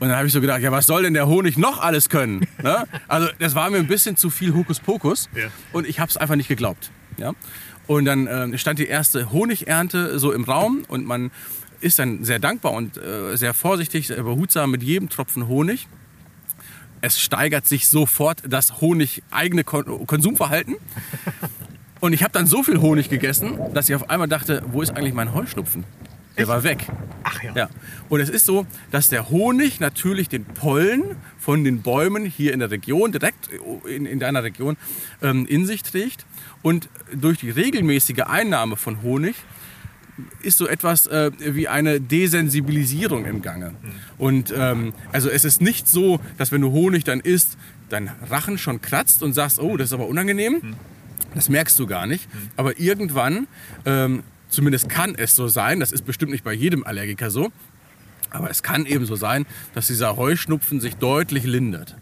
Und 0.00 0.08
dann 0.08 0.16
habe 0.16 0.26
ich 0.26 0.32
so 0.32 0.40
gedacht, 0.40 0.62
ja, 0.62 0.72
was 0.72 0.86
soll 0.86 1.02
denn 1.02 1.14
der 1.14 1.26
Honig 1.26 1.58
noch 1.58 1.80
alles 1.80 2.08
können? 2.08 2.46
ne? 2.62 2.86
Also 3.08 3.28
das 3.38 3.54
war 3.54 3.70
mir 3.70 3.76
ein 3.76 3.86
bisschen 3.86 4.16
zu 4.16 4.30
viel 4.30 4.54
Hokuspokus 4.54 5.28
ja. 5.34 5.48
und 5.72 5.86
ich 5.86 6.00
habe 6.00 6.08
es 6.08 6.16
einfach 6.16 6.36
nicht 6.36 6.48
geglaubt. 6.48 6.90
Ja? 7.18 7.34
Und 7.90 8.04
dann 8.04 8.28
äh, 8.28 8.56
stand 8.56 8.78
die 8.78 8.86
erste 8.86 9.32
Honigernte 9.32 10.20
so 10.20 10.30
im 10.30 10.44
Raum 10.44 10.84
und 10.86 11.04
man 11.04 11.32
ist 11.80 11.98
dann 11.98 12.22
sehr 12.22 12.38
dankbar 12.38 12.72
und 12.72 12.96
äh, 12.96 13.36
sehr 13.36 13.52
vorsichtig, 13.52 14.06
sehr 14.06 14.22
behutsam 14.22 14.70
mit 14.70 14.84
jedem 14.84 15.08
Tropfen 15.08 15.48
Honig 15.48 15.88
es 17.02 17.18
steigert 17.18 17.66
sich 17.66 17.88
sofort 17.88 18.42
das 18.46 18.80
Honig-eigene 18.80 19.64
Konsumverhalten. 19.64 20.76
Und 22.00 22.12
ich 22.12 22.22
habe 22.22 22.32
dann 22.32 22.46
so 22.46 22.62
viel 22.62 22.80
Honig 22.80 23.08
gegessen, 23.10 23.58
dass 23.74 23.88
ich 23.88 23.94
auf 23.94 24.08
einmal 24.08 24.28
dachte, 24.28 24.62
wo 24.70 24.82
ist 24.82 24.90
eigentlich 24.90 25.14
mein 25.14 25.34
Heuschnupfen? 25.34 25.84
Der 26.38 26.48
war 26.48 26.62
weg. 26.64 26.86
Ach 27.22 27.42
ja. 27.42 27.52
ja. 27.54 27.70
Und 28.08 28.20
es 28.20 28.28
ist 28.28 28.46
so, 28.46 28.66
dass 28.90 29.08
der 29.08 29.30
Honig 29.30 29.80
natürlich 29.80 30.28
den 30.28 30.44
Pollen 30.44 31.16
von 31.38 31.64
den 31.64 31.82
Bäumen 31.82 32.24
hier 32.24 32.52
in 32.52 32.60
der 32.60 32.70
Region, 32.70 33.12
direkt 33.12 33.50
in, 33.86 34.06
in 34.06 34.18
deiner 34.20 34.42
Region, 34.42 34.76
ähm, 35.22 35.46
in 35.46 35.66
sich 35.66 35.82
trägt. 35.82 36.24
Und 36.62 36.88
durch 37.14 37.38
die 37.38 37.50
regelmäßige 37.50 38.20
Einnahme 38.26 38.76
von 38.76 39.02
Honig 39.02 39.34
ist 40.42 40.58
so 40.58 40.66
etwas 40.66 41.06
äh, 41.06 41.30
wie 41.38 41.68
eine 41.68 42.00
Desensibilisierung 42.00 43.24
im 43.24 43.42
Gange. 43.42 43.74
Und 44.18 44.52
ähm, 44.56 44.92
also 45.12 45.30
es 45.30 45.44
ist 45.44 45.60
nicht 45.60 45.88
so, 45.88 46.20
dass 46.38 46.52
wenn 46.52 46.60
du 46.60 46.70
Honig 46.72 47.04
dann 47.04 47.20
isst, 47.20 47.56
dein 47.88 48.10
Rachen 48.28 48.58
schon 48.58 48.80
kratzt 48.80 49.22
und 49.22 49.32
sagst, 49.32 49.60
oh, 49.60 49.76
das 49.76 49.88
ist 49.88 49.92
aber 49.92 50.06
unangenehm. 50.06 50.76
Das 51.34 51.48
merkst 51.48 51.78
du 51.78 51.86
gar 51.86 52.06
nicht. 52.06 52.28
Aber 52.56 52.78
irgendwann, 52.78 53.46
ähm, 53.84 54.22
zumindest 54.50 54.88
kann 54.88 55.14
es 55.14 55.34
so 55.34 55.48
sein, 55.48 55.80
das 55.80 55.92
ist 55.92 56.04
bestimmt 56.04 56.32
nicht 56.32 56.44
bei 56.44 56.52
jedem 56.52 56.84
Allergiker 56.84 57.30
so, 57.30 57.50
aber 58.30 58.50
es 58.50 58.62
kann 58.62 58.86
eben 58.86 59.06
so 59.06 59.16
sein, 59.16 59.46
dass 59.74 59.88
dieser 59.88 60.16
Heuschnupfen 60.16 60.80
sich 60.80 60.96
deutlich 60.96 61.44
lindert. 61.44 61.96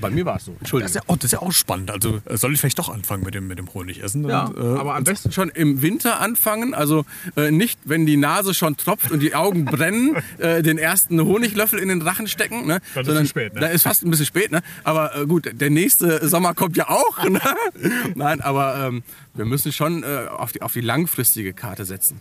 Bei 0.00 0.10
mir 0.10 0.24
war 0.24 0.36
es 0.36 0.46
so. 0.46 0.52
Entschuldigung. 0.58 0.80
Das 0.82 0.90
ist, 0.90 0.94
ja 0.96 1.02
auch, 1.06 1.16
das 1.16 1.24
ist 1.26 1.32
ja 1.32 1.42
auch 1.42 1.52
spannend. 1.52 1.90
Also 1.90 2.20
äh, 2.24 2.36
soll 2.36 2.52
ich 2.52 2.60
vielleicht 2.60 2.78
doch 2.78 2.88
anfangen 2.88 3.24
mit 3.24 3.34
dem, 3.34 3.46
mit 3.46 3.58
dem 3.58 3.72
Honigessen? 3.72 4.28
Ja, 4.28 4.46
und, 4.46 4.56
äh, 4.56 4.78
aber 4.78 4.94
am 4.94 5.04
besten 5.04 5.32
schon 5.32 5.48
im 5.50 5.82
Winter 5.82 6.20
anfangen. 6.20 6.74
Also 6.74 7.04
äh, 7.36 7.50
nicht, 7.50 7.78
wenn 7.84 8.06
die 8.06 8.16
Nase 8.16 8.54
schon 8.54 8.76
tropft 8.76 9.10
und 9.10 9.20
die 9.20 9.34
Augen 9.34 9.64
brennen, 9.64 10.16
äh, 10.38 10.62
den 10.62 10.78
ersten 10.78 11.20
Honiglöffel 11.20 11.78
in 11.78 11.88
den 11.88 12.02
Rachen 12.02 12.26
stecken. 12.26 12.66
Ne? 12.66 12.80
Das 12.94 13.06
ist 13.08 13.28
spät, 13.28 13.54
ne? 13.54 13.60
Da 13.60 13.66
ist 13.68 13.82
fast 13.82 14.04
ein 14.04 14.10
bisschen 14.10 14.26
spät. 14.26 14.50
Ne? 14.50 14.62
Aber 14.84 15.16
äh, 15.16 15.26
gut, 15.26 15.48
der 15.52 15.70
nächste 15.70 16.26
Sommer 16.28 16.54
kommt 16.54 16.76
ja 16.76 16.88
auch. 16.88 17.22
Ne? 17.28 17.40
Nein, 18.14 18.40
aber 18.40 18.88
ähm, 18.88 19.02
wir 19.34 19.44
müssen 19.46 19.72
schon 19.72 20.02
äh, 20.02 20.26
auf, 20.28 20.52
die, 20.52 20.62
auf 20.62 20.72
die 20.72 20.80
langfristige 20.80 21.54
Karte 21.54 21.84
setzen. 21.84 22.20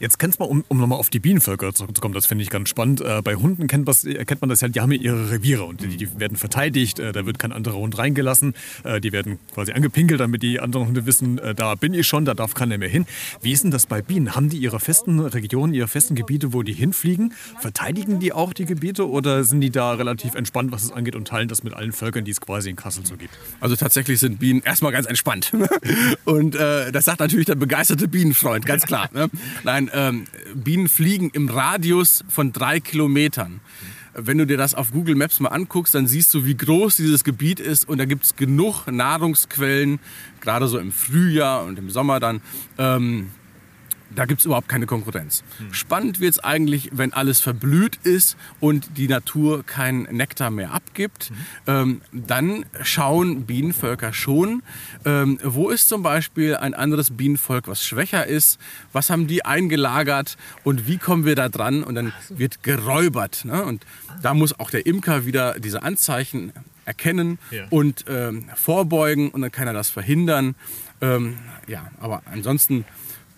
Jetzt 0.00 0.18
kennst 0.18 0.40
du 0.40 0.44
mal, 0.44 0.50
um, 0.50 0.64
um 0.68 0.78
nochmal 0.78 0.98
auf 0.98 1.08
die 1.08 1.20
Bienenvölker 1.20 1.72
zurückzukommen, 1.72 2.14
das 2.14 2.26
finde 2.26 2.42
ich 2.42 2.50
ganz 2.50 2.68
spannend. 2.68 3.00
Äh, 3.00 3.22
bei 3.22 3.36
Hunden 3.36 3.68
kennt, 3.68 3.86
was, 3.86 4.02
kennt, 4.02 4.40
man 4.40 4.50
das 4.50 4.60
ja, 4.60 4.68
die 4.68 4.80
haben 4.80 4.90
ja 4.90 4.98
ihre 4.98 5.30
Reviere 5.30 5.64
und 5.64 5.80
die, 5.80 5.96
die 5.96 6.18
werden 6.18 6.36
verteidigt, 6.36 6.98
äh, 6.98 7.12
da 7.12 7.26
wird 7.26 7.38
kein 7.38 7.52
anderer 7.52 7.76
Hund 7.76 7.96
reingelassen, 7.96 8.54
äh, 8.84 9.00
die 9.00 9.12
werden 9.12 9.38
quasi 9.54 9.72
angepinkelt, 9.72 10.18
damit 10.18 10.42
die 10.42 10.58
anderen 10.58 10.88
Hunde 10.88 11.06
wissen, 11.06 11.38
äh, 11.38 11.54
da 11.54 11.74
bin 11.76 11.94
ich 11.94 12.06
schon, 12.06 12.24
da 12.24 12.34
darf 12.34 12.54
keiner 12.54 12.76
mehr 12.78 12.88
hin. 12.88 13.06
Wie 13.40 13.52
ist 13.52 13.62
denn 13.62 13.70
das 13.70 13.86
bei 13.86 14.02
Bienen? 14.02 14.34
Haben 14.34 14.48
die 14.48 14.58
ihre 14.58 14.80
festen 14.80 15.20
Regionen, 15.20 15.74
ihre 15.74 15.88
festen 15.88 16.16
Gebiete, 16.16 16.52
wo 16.52 16.62
die 16.62 16.72
hinfliegen? 16.72 17.34
Verteidigen 17.60 18.18
die 18.18 18.32
auch 18.32 18.52
die 18.52 18.64
Gebiete 18.64 19.08
oder 19.08 19.44
sind 19.44 19.60
die 19.60 19.70
da 19.70 19.92
relativ 19.92 20.34
entspannt, 20.34 20.72
was 20.72 20.82
es 20.82 20.90
angeht 20.92 21.14
und 21.14 21.28
teilen 21.28 21.48
das 21.48 21.62
mit 21.62 21.74
allen 21.74 21.92
Völkern, 21.92 22.24
die 22.24 22.32
es 22.32 22.40
quasi 22.40 22.70
in 22.70 22.76
Kassel 22.76 23.06
so 23.06 23.16
gibt? 23.16 23.38
Also 23.60 23.76
tatsächlich 23.76 24.18
sind 24.18 24.40
Bienen 24.40 24.62
erstmal 24.62 24.90
ganz 24.90 25.06
entspannt. 25.06 25.52
Und 26.24 26.54
äh, 26.54 26.92
das 26.92 27.04
sagt 27.04 27.20
natürlich 27.20 27.46
der 27.46 27.54
begeisterte 27.54 28.08
Bienenfreund, 28.08 28.66
ganz 28.66 28.86
klar. 28.86 29.08
Ne? 29.12 29.28
Nein, 29.64 29.90
ähm, 29.92 30.24
Bienen 30.54 30.88
fliegen 30.88 31.30
im 31.32 31.48
Radius 31.48 32.24
von 32.28 32.52
drei 32.52 32.80
Kilometern. 32.80 33.60
Wenn 34.18 34.38
du 34.38 34.46
dir 34.46 34.56
das 34.56 34.74
auf 34.74 34.92
Google 34.92 35.14
Maps 35.14 35.40
mal 35.40 35.50
anguckst, 35.50 35.94
dann 35.94 36.06
siehst 36.06 36.32
du, 36.32 36.46
wie 36.46 36.56
groß 36.56 36.96
dieses 36.96 37.22
Gebiet 37.22 37.60
ist 37.60 37.86
und 37.86 37.98
da 37.98 38.06
gibt 38.06 38.24
es 38.24 38.36
genug 38.36 38.86
Nahrungsquellen, 38.86 39.98
gerade 40.40 40.68
so 40.68 40.78
im 40.78 40.90
Frühjahr 40.90 41.64
und 41.64 41.78
im 41.78 41.90
Sommer 41.90 42.18
dann. 42.18 42.40
Ähm, 42.78 43.28
da 44.14 44.24
gibt 44.24 44.40
es 44.40 44.46
überhaupt 44.46 44.68
keine 44.68 44.86
Konkurrenz. 44.86 45.42
Hm. 45.58 45.74
Spannend 45.74 46.20
wird 46.20 46.32
es 46.32 46.38
eigentlich, 46.38 46.90
wenn 46.92 47.12
alles 47.12 47.40
verblüht 47.40 47.96
ist 48.04 48.36
und 48.60 48.96
die 48.96 49.08
Natur 49.08 49.64
keinen 49.64 50.02
Nektar 50.04 50.50
mehr 50.50 50.72
abgibt. 50.72 51.30
Hm. 51.30 51.36
Ähm, 51.66 52.00
dann 52.12 52.66
schauen 52.82 53.46
Bienenvölker 53.46 54.12
schon, 54.12 54.62
ähm, 55.04 55.38
wo 55.42 55.70
ist 55.70 55.88
zum 55.88 56.02
Beispiel 56.02 56.56
ein 56.56 56.74
anderes 56.74 57.16
Bienenvolk, 57.16 57.68
was 57.68 57.84
schwächer 57.84 58.26
ist, 58.26 58.58
was 58.92 59.10
haben 59.10 59.26
die 59.26 59.44
eingelagert 59.44 60.36
und 60.64 60.86
wie 60.86 60.98
kommen 60.98 61.24
wir 61.24 61.34
da 61.34 61.48
dran 61.48 61.82
und 61.82 61.94
dann 61.94 62.12
wird 62.28 62.62
geräubert. 62.62 63.44
Ne? 63.44 63.64
Und 63.64 63.84
da 64.22 64.34
muss 64.34 64.58
auch 64.58 64.70
der 64.70 64.86
Imker 64.86 65.26
wieder 65.26 65.58
diese 65.58 65.82
Anzeichen 65.82 66.52
erkennen 66.84 67.38
ja. 67.50 67.66
und 67.70 68.04
ähm, 68.08 68.48
vorbeugen 68.54 69.30
und 69.30 69.42
dann 69.42 69.50
kann 69.50 69.66
er 69.66 69.74
das 69.74 69.90
verhindern. 69.90 70.54
Ähm, 71.00 71.36
ja, 71.66 71.90
aber 72.00 72.22
ansonsten 72.26 72.84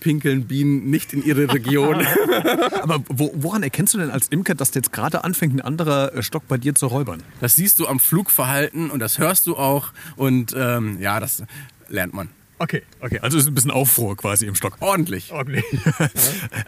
pinkeln 0.01 0.47
Bienen 0.47 0.91
nicht 0.91 1.13
in 1.13 1.25
ihre 1.25 1.53
Region. 1.53 2.07
Aber 2.83 3.03
wo, 3.09 3.33
woran 3.35 3.63
erkennst 3.63 3.95
du 3.95 3.99
denn 3.99 4.11
als 4.11 4.29
Imker, 4.29 4.55
dass 4.55 4.75
jetzt 4.75 4.93
gerade 4.93 5.25
anfängt, 5.25 5.55
ein 5.55 5.61
anderer 5.61 6.15
äh, 6.15 6.23
Stock 6.23 6.47
bei 6.49 6.59
dir 6.59 6.75
zu 6.75 6.87
räubern? 6.87 7.23
Das 7.41 7.57
siehst 7.57 7.79
du 7.79 7.87
am 7.87 8.01
Flugverhalten 8.01 8.91
und 8.91 9.01
das 9.01 9.19
hörst 9.19 9.47
du 9.47 9.57
auch. 9.57 9.93
Und 10.17 10.55
ähm, 10.57 10.99
ja, 11.01 11.21
das 11.21 11.43
lernt 11.89 12.15
man. 12.15 12.29
Okay, 12.61 12.83
okay. 13.01 13.21
Also 13.21 13.39
ist 13.39 13.47
ein 13.47 13.55
bisschen 13.55 13.71
Aufruhr 13.71 14.17
quasi 14.17 14.47
im 14.47 14.55
Stock. 14.55 14.77
Ordentlich. 14.81 15.33
Ordentlich. 15.33 15.65
Ja. 15.73 16.09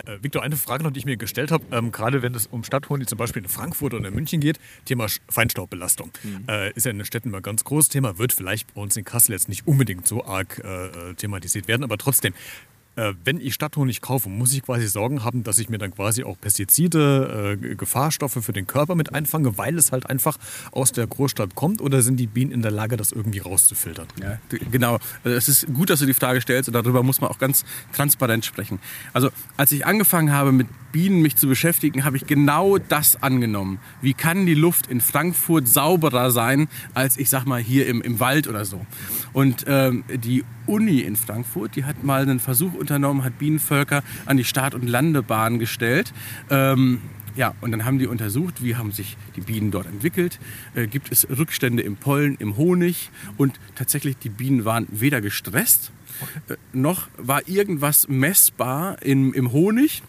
Äh, 0.06 0.22
Victor, 0.22 0.42
eine 0.42 0.56
Frage 0.56 0.84
noch, 0.84 0.90
die 0.90 1.00
ich 1.00 1.04
mir 1.04 1.16
gestellt 1.16 1.50
habe, 1.50 1.64
ähm, 1.72 1.90
gerade 1.92 2.22
wenn 2.22 2.34
es 2.34 2.46
um 2.46 2.64
Stadthonig 2.64 3.08
zum 3.08 3.18
Beispiel 3.18 3.42
in 3.42 3.48
Frankfurt 3.48 3.92
oder 3.92 4.08
in 4.08 4.14
München 4.14 4.40
geht, 4.40 4.58
Thema 4.84 5.06
Feinstaubbelastung. 5.28 6.10
Mhm. 6.22 6.44
Äh, 6.48 6.70
ist 6.72 6.84
ja 6.84 6.90
in 6.90 6.98
den 6.98 7.04
Städten 7.04 7.28
immer 7.28 7.38
ein 7.38 7.42
ganz 7.42 7.64
großes 7.64 7.88
Thema, 7.88 8.18
wird 8.18 8.32
vielleicht 8.32 8.74
bei 8.74 8.80
uns 8.80 8.96
in 8.96 9.04
Kassel 9.04 9.32
jetzt 9.32 9.48
nicht 9.48 9.66
unbedingt 9.66 10.06
so 10.06 10.24
arg 10.24 10.60
äh, 10.64 10.86
äh 10.86 11.14
thematisiert 11.14 11.68
werden, 11.68 11.82
aber 11.84 11.98
trotzdem, 11.98 12.34
äh, 12.96 13.14
wenn 13.24 13.40
ich 13.40 13.54
Stadthonig 13.54 14.00
kaufe, 14.00 14.28
muss 14.28 14.52
ich 14.52 14.62
quasi 14.62 14.86
Sorgen 14.88 15.24
haben, 15.24 15.42
dass 15.42 15.58
ich 15.58 15.68
mir 15.68 15.78
dann 15.78 15.94
quasi 15.94 16.24
auch 16.24 16.38
Pestizide, 16.40 17.58
äh, 17.60 17.74
Gefahrstoffe 17.74 18.38
für 18.40 18.52
den 18.52 18.66
Körper 18.66 18.94
mit 18.94 19.14
einfange, 19.14 19.56
weil 19.58 19.78
es 19.78 19.92
halt 19.92 20.08
einfach 20.08 20.36
aus 20.72 20.92
der 20.92 21.06
Großstadt 21.06 21.54
kommt? 21.54 21.80
Oder 21.80 22.02
sind 22.02 22.16
die 22.16 22.26
Bienen 22.26 22.52
in 22.52 22.62
der 22.62 22.70
Lage, 22.70 22.96
das 22.96 23.12
irgendwie 23.12 23.38
rauszufiltern? 23.38 24.06
Ja, 24.20 24.38
genau. 24.70 24.98
Also 25.24 25.36
es 25.36 25.48
ist 25.48 25.66
gut, 25.72 25.90
dass 25.90 26.00
du 26.00 26.06
die 26.06 26.14
Frage 26.14 26.40
stellst 26.40 26.68
und 26.68 26.74
darüber 26.74 27.02
muss 27.02 27.20
man 27.20 27.30
auch 27.30 27.38
ganz 27.38 27.64
transparent 27.92 28.44
sprechen. 28.44 28.80
Also 29.12 29.30
als 29.56 29.72
ich 29.72 29.86
angefangen 29.86 30.32
habe, 30.32 30.52
mit 30.52 30.66
Bienen 30.92 31.22
mich 31.22 31.36
zu 31.36 31.46
beschäftigen, 31.46 32.04
habe 32.04 32.16
ich 32.16 32.26
genau 32.26 32.78
das 32.78 33.22
angenommen. 33.22 33.78
Wie 34.02 34.14
kann 34.14 34.46
die 34.46 34.54
Luft 34.54 34.88
in 34.88 35.00
Frankfurt 35.00 35.68
sauberer 35.68 36.30
sein, 36.30 36.68
als 36.94 37.16
ich 37.16 37.30
sag 37.30 37.44
mal 37.44 37.60
hier 37.60 37.86
im, 37.86 38.02
im 38.02 38.18
Wald 38.20 38.48
oder 38.48 38.64
so? 38.64 38.84
Und 39.32 39.64
ähm, 39.68 40.04
die 40.08 40.44
Uni 40.66 41.00
in 41.00 41.16
Frankfurt, 41.16 41.76
die 41.76 41.84
hat 41.84 42.04
mal 42.04 42.22
einen 42.22 42.40
Versuch 42.40 42.74
unternommen, 42.90 43.22
hat 43.22 43.38
Bienenvölker 43.38 44.02
an 44.26 44.36
die 44.36 44.44
Start- 44.44 44.74
und 44.74 44.88
Landebahn 44.88 45.60
gestellt. 45.60 46.12
Ähm, 46.50 47.00
ja, 47.36 47.54
und 47.60 47.70
dann 47.70 47.84
haben 47.84 48.00
die 48.00 48.08
untersucht, 48.08 48.64
wie 48.64 48.74
haben 48.74 48.90
sich 48.90 49.16
die 49.36 49.42
Bienen 49.42 49.70
dort 49.70 49.86
entwickelt. 49.86 50.40
Äh, 50.74 50.88
gibt 50.88 51.12
es 51.12 51.28
Rückstände 51.28 51.84
im 51.84 51.96
Pollen, 51.96 52.36
im 52.40 52.56
Honig? 52.56 53.10
Und 53.36 53.60
tatsächlich, 53.76 54.16
die 54.16 54.28
Bienen 54.28 54.64
waren 54.64 54.88
weder 54.90 55.20
gestresst, 55.20 55.92
äh, 56.48 56.56
noch 56.72 57.06
war 57.16 57.46
irgendwas 57.46 58.08
messbar 58.08 59.00
im, 59.02 59.32
im 59.34 59.52
Honig. 59.52 60.02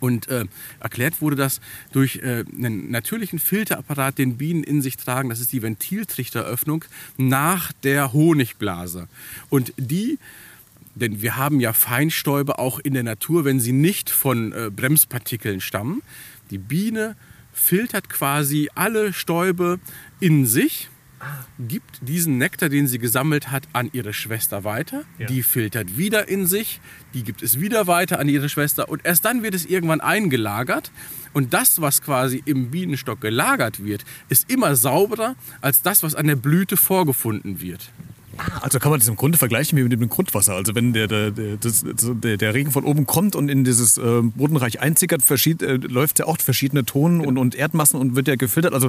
Und 0.00 0.26
äh, 0.28 0.46
erklärt 0.80 1.20
wurde 1.20 1.36
das 1.36 1.60
durch 1.92 2.16
äh, 2.16 2.44
einen 2.52 2.90
natürlichen 2.90 3.38
Filterapparat, 3.38 4.18
den 4.18 4.38
Bienen 4.38 4.64
in 4.64 4.82
sich 4.82 4.96
tragen. 4.96 5.28
Das 5.28 5.38
ist 5.40 5.52
die 5.52 5.62
Ventiltrichteröffnung 5.62 6.84
nach 7.18 7.70
der 7.84 8.12
Honigblase. 8.12 9.08
Und 9.50 9.72
die 9.76 10.18
denn 10.94 11.22
wir 11.22 11.36
haben 11.36 11.60
ja 11.60 11.72
Feinstäube 11.72 12.58
auch 12.58 12.78
in 12.78 12.94
der 12.94 13.02
Natur, 13.02 13.44
wenn 13.44 13.60
sie 13.60 13.72
nicht 13.72 14.10
von 14.10 14.52
äh, 14.52 14.70
Bremspartikeln 14.74 15.60
stammen. 15.60 16.02
Die 16.50 16.58
Biene 16.58 17.16
filtert 17.52 18.08
quasi 18.08 18.68
alle 18.74 19.12
Stäube 19.12 19.78
in 20.20 20.46
sich 20.46 20.88
gibt 21.58 22.08
diesen 22.08 22.38
Nektar, 22.38 22.68
den 22.68 22.86
sie 22.86 22.98
gesammelt 22.98 23.50
hat, 23.50 23.64
an 23.72 23.90
ihre 23.92 24.12
Schwester 24.12 24.64
weiter. 24.64 25.04
Ja. 25.18 25.26
Die 25.26 25.42
filtert 25.42 25.98
wieder 25.98 26.28
in 26.28 26.46
sich, 26.46 26.80
die 27.12 27.22
gibt 27.22 27.42
es 27.42 27.60
wieder 27.60 27.86
weiter 27.86 28.18
an 28.18 28.28
ihre 28.28 28.48
Schwester 28.48 28.88
und 28.88 29.04
erst 29.04 29.24
dann 29.24 29.42
wird 29.42 29.54
es 29.54 29.66
irgendwann 29.66 30.00
eingelagert. 30.00 30.90
Und 31.32 31.52
das, 31.52 31.80
was 31.80 32.02
quasi 32.02 32.42
im 32.46 32.70
Bienenstock 32.70 33.20
gelagert 33.20 33.84
wird, 33.84 34.04
ist 34.28 34.50
immer 34.50 34.74
sauberer 34.76 35.36
als 35.60 35.82
das, 35.82 36.02
was 36.02 36.14
an 36.14 36.26
der 36.26 36.36
Blüte 36.36 36.76
vorgefunden 36.76 37.60
wird. 37.60 37.90
Ah, 38.40 38.60
also 38.62 38.78
kann 38.78 38.90
man 38.90 39.00
das 39.00 39.08
im 39.08 39.16
Grunde 39.16 39.36
vergleichen 39.36 39.76
wie 39.76 39.82
mit 39.82 39.92
dem 39.92 40.08
Grundwasser. 40.08 40.54
Also 40.54 40.74
wenn 40.74 40.92
der, 40.92 41.06
der, 41.06 41.30
der, 41.30 42.36
der 42.36 42.54
Regen 42.54 42.70
von 42.70 42.84
oben 42.84 43.06
kommt 43.06 43.36
und 43.36 43.50
in 43.50 43.64
dieses 43.64 43.98
äh, 43.98 44.22
Bodenreich 44.22 44.80
einzickert, 44.80 45.22
äh, 45.30 45.74
läuft 45.76 46.18
ja 46.18 46.26
auch 46.26 46.38
verschiedene 46.38 46.84
Tonen 46.84 47.20
und, 47.20 47.36
und 47.36 47.54
Erdmassen 47.54 48.00
und 48.00 48.16
wird 48.16 48.28
ja 48.28 48.36
gefiltert. 48.36 48.72
Also 48.72 48.88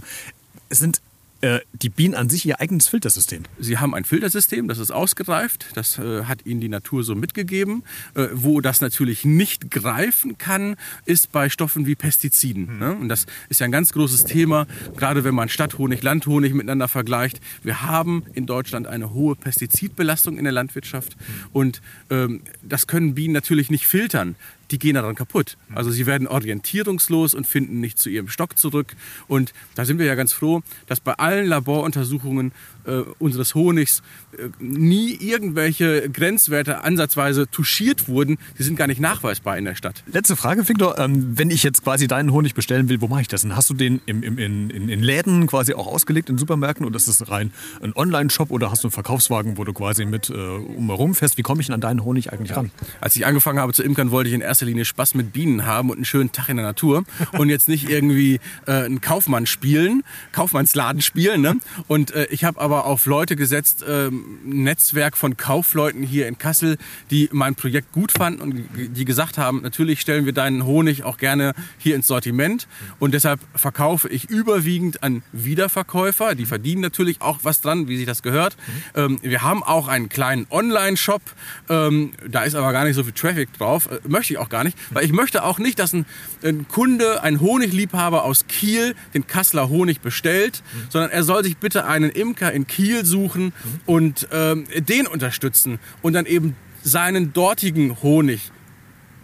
es 0.70 0.80
sind 0.80 1.02
äh, 1.42 1.60
die 1.74 1.90
Bienen 1.90 2.16
an 2.16 2.30
sich 2.30 2.46
ihr 2.46 2.60
eigenes 2.60 2.88
Filtersystem. 2.88 3.44
Sie 3.60 3.78
haben 3.78 3.96
ein 3.96 4.06
Filtersystem, 4.06 4.68
das 4.68 4.78
ist 4.78 4.92
ausgereift, 4.92 5.68
das 5.76 5.98
äh, 5.98 6.26
hat 6.26 6.46
ihnen 6.46 6.62
die 6.62 6.70
Natur 6.70 7.04
so 7.04 7.16
mitgegeben. 7.16 7.84
Äh, 8.14 8.28
wo 8.34 8.62
das 8.62 8.82
natürlich 8.82 9.26
nicht 9.26 9.72
greifen 9.72 10.38
kann, 10.38 10.76
ist 11.06 11.32
bei 11.32 11.50
Stoffen 11.50 11.86
wie 11.86 11.96
Pestiziden. 11.96 12.74
Mhm. 12.74 12.80
Ne? 12.80 12.96
Und 12.96 13.10
das 13.10 13.26
ist 13.50 13.60
ja 13.60 13.66
ein 13.66 13.72
ganz 13.72 13.92
großes 13.94 14.26
Thema, 14.26 14.68
gerade 14.96 15.24
wenn 15.24 15.36
man 15.36 15.50
Stadthonig, 15.50 16.04
Landhonig 16.04 16.54
miteinander 16.54 16.88
vergleicht. 16.88 17.40
Wir 17.64 17.82
haben 17.82 18.24
in 18.34 18.46
Deutschland 18.46 18.88
eine 18.88 19.14
hohe 19.14 19.36
Pestizidbelastung 19.36 20.38
in 20.38 20.44
der 20.44 20.54
Landwirtschaft 20.54 21.18
mhm. 21.18 21.34
und 21.54 21.82
ähm, 22.10 22.42
das 22.62 22.88
können 22.88 23.16
Bienen 23.16 23.34
natürlich 23.34 23.70
nicht 23.70 23.88
filtern 23.88 24.36
die 24.72 24.80
gehen 24.80 24.96
daran 24.96 25.16
kaputt. 25.16 25.58
Also 25.76 25.92
sie 25.92 26.06
werden 26.06 26.28
orientierungslos 26.28 27.34
und 27.34 27.48
finden 27.48 27.80
nicht 27.80 28.00
zu 28.00 28.10
ihrem 28.10 28.28
Stock 28.28 28.58
zurück. 28.58 28.96
Und 29.28 29.54
da 29.76 29.86
sind 29.86 30.00
wir 30.00 30.06
ja 30.06 30.16
ganz 30.16 30.34
froh, 30.34 30.62
dass 30.88 31.00
bei 31.00 31.14
allen 31.14 31.48
Laboruntersuchungen 31.48 32.52
äh, 32.86 33.02
unseres 33.20 33.56
Honigs 33.56 34.02
äh, 34.38 34.50
nie 34.60 35.14
irgendwelche 35.14 36.10
Grenzwerte 36.10 36.84
ansatzweise 36.84 37.50
touchiert 37.50 38.08
wurden. 38.08 38.38
Die 38.58 38.64
sind 38.64 38.76
gar 38.76 38.88
nicht 38.88 39.00
nachweisbar 39.00 39.58
in 39.58 39.66
der 39.66 39.76
Stadt. 39.76 40.04
Letzte 40.12 40.36
Frage, 40.36 40.68
Victor. 40.68 40.98
Ähm, 40.98 41.38
wenn 41.38 41.50
ich 41.50 41.64
jetzt 41.64 41.84
quasi 41.84 42.08
deinen 42.08 42.32
Honig 42.32 42.56
bestellen 42.56 42.90
will, 42.90 43.02
wo 43.02 43.08
mache 43.08 43.22
ich 43.22 43.28
das 43.28 43.42
denn? 43.42 43.56
Hast 43.56 43.70
du 43.70 43.74
den 43.74 44.02
im, 44.06 44.24
im, 44.24 44.38
in, 44.38 44.70
in, 44.70 45.04
Läden 45.04 45.48
quasi 45.48 45.74
auch 45.74 45.88
ausgelegt, 45.88 46.30
in 46.30 46.38
Supermärkten? 46.38 46.86
Oder 46.86 46.96
ist 46.96 47.08
das 47.08 47.30
rein 47.30 47.52
ein 47.82 47.94
Online-Shop? 47.96 48.52
Oder 48.52 48.72
hast 48.72 48.84
du 48.84 48.88
einen 48.88 48.94
Verkaufswagen, 48.94 49.58
wo 49.58 49.64
du 49.64 49.74
quasi 49.74 50.06
mit 50.06 50.30
äh, 50.30 50.34
umherum 50.34 51.16
fährst? 51.16 51.38
Wie 51.38 51.44
komme 51.44 51.62
ich 51.62 51.68
denn 51.68 51.76
an 51.76 51.82
deinen 51.82 52.04
Honig 52.04 52.34
eigentlich 52.34 52.56
ran? 52.56 52.72
Als 53.00 53.16
ich 53.16 53.26
angefangen 53.26 53.60
habe 53.60 53.74
zu 53.74 53.84
imkern, 53.84 54.12
wollte 54.12 54.30
ich 54.30 54.36
in 54.36 54.42
erster 54.42 54.61
Linie 54.66 54.86
Spaß 54.86 55.16
mit 55.16 55.34
Bienen 55.34 55.66
haben 55.66 55.90
und 55.90 55.98
einen 55.98 56.06
schönen 56.06 56.32
Tag 56.32 56.50
in 56.50 56.58
der 56.58 56.66
Natur 56.66 57.04
und 57.34 57.50
jetzt 57.50 57.68
nicht 57.68 57.90
irgendwie 57.90 58.40
äh, 58.66 58.72
einen 58.72 59.02
Kaufmann 59.02 59.46
spielen, 59.46 60.04
Kaufmannsladen 60.32 61.02
spielen. 61.02 61.42
Ne? 61.42 61.58
Und 61.88 62.12
äh, 62.12 62.28
ich 62.30 62.44
habe 62.44 62.60
aber 62.60 62.86
auf 62.86 63.06
Leute 63.06 63.36
gesetzt, 63.36 63.84
ähm, 63.88 64.40
Netzwerk 64.44 65.18
von 65.18 65.38
Kaufleuten 65.38 66.04
hier 66.04 66.28
in 66.28 66.38
Kassel, 66.38 66.78
die 67.10 67.30
mein 67.32 67.56
Projekt 67.56 67.92
gut 67.92 68.12
fanden 68.12 68.42
und 68.42 68.66
die 68.76 69.06
gesagt 69.06 69.38
haben, 69.38 69.62
natürlich 69.62 70.02
stellen 70.02 70.26
wir 70.26 70.34
deinen 70.34 70.66
Honig 70.66 71.04
auch 71.04 71.18
gerne 71.18 71.54
hier 71.78 71.96
ins 71.96 72.08
Sortiment 72.08 72.68
und 73.00 73.14
deshalb 73.14 73.40
verkaufe 73.56 74.10
ich 74.10 74.30
überwiegend 74.30 75.04
an 75.04 75.24
Wiederverkäufer. 75.32 76.36
Die 76.36 76.46
verdienen 76.46 76.82
natürlich 76.82 77.22
auch 77.22 77.40
was 77.44 77.62
dran, 77.62 77.88
wie 77.88 77.98
sich 77.98 78.06
das 78.06 78.22
gehört. 78.22 78.58
Ähm, 78.96 79.20
wir 79.22 79.42
haben 79.42 79.64
auch 79.64 79.88
einen 79.88 80.10
kleinen 80.10 80.48
Online-Shop, 80.50 81.22
ähm, 81.70 82.14
da 82.30 82.44
ist 82.44 82.56
aber 82.56 82.72
gar 82.72 82.84
nicht 82.84 82.96
so 82.96 83.04
viel 83.04 83.14
Traffic 83.14 83.54
drauf, 83.58 83.90
äh, 83.92 84.00
möchte 84.08 84.34
ich 84.34 84.40
auch 84.40 84.50
gar 84.52 84.64
nicht, 84.64 84.78
weil 84.92 85.04
ich 85.04 85.12
möchte 85.12 85.44
auch 85.44 85.58
nicht, 85.58 85.80
dass 85.80 85.94
ein, 85.94 86.06
ein 86.44 86.68
Kunde, 86.68 87.24
ein 87.24 87.42
Honigliebhaber 87.42 88.24
aus 88.24 88.46
Kiel 88.48 88.96
den 89.16 89.26
Kasseler 89.26 89.70
Honig 89.70 90.02
bestellt, 90.02 90.62
sondern 90.90 91.10
er 91.10 91.24
soll 91.24 91.44
sich 91.44 91.58
bitte 91.58 91.86
einen 91.86 92.12
Imker 92.12 92.52
in 92.52 92.68
Kiel 92.68 93.06
suchen 93.06 93.54
und 93.88 94.28
ähm, 94.32 94.68
den 94.76 95.08
unterstützen 95.08 95.80
und 96.04 96.14
dann 96.14 96.28
eben 96.28 96.56
seinen 96.84 97.34
dortigen 97.34 98.02
Honig 98.04 98.52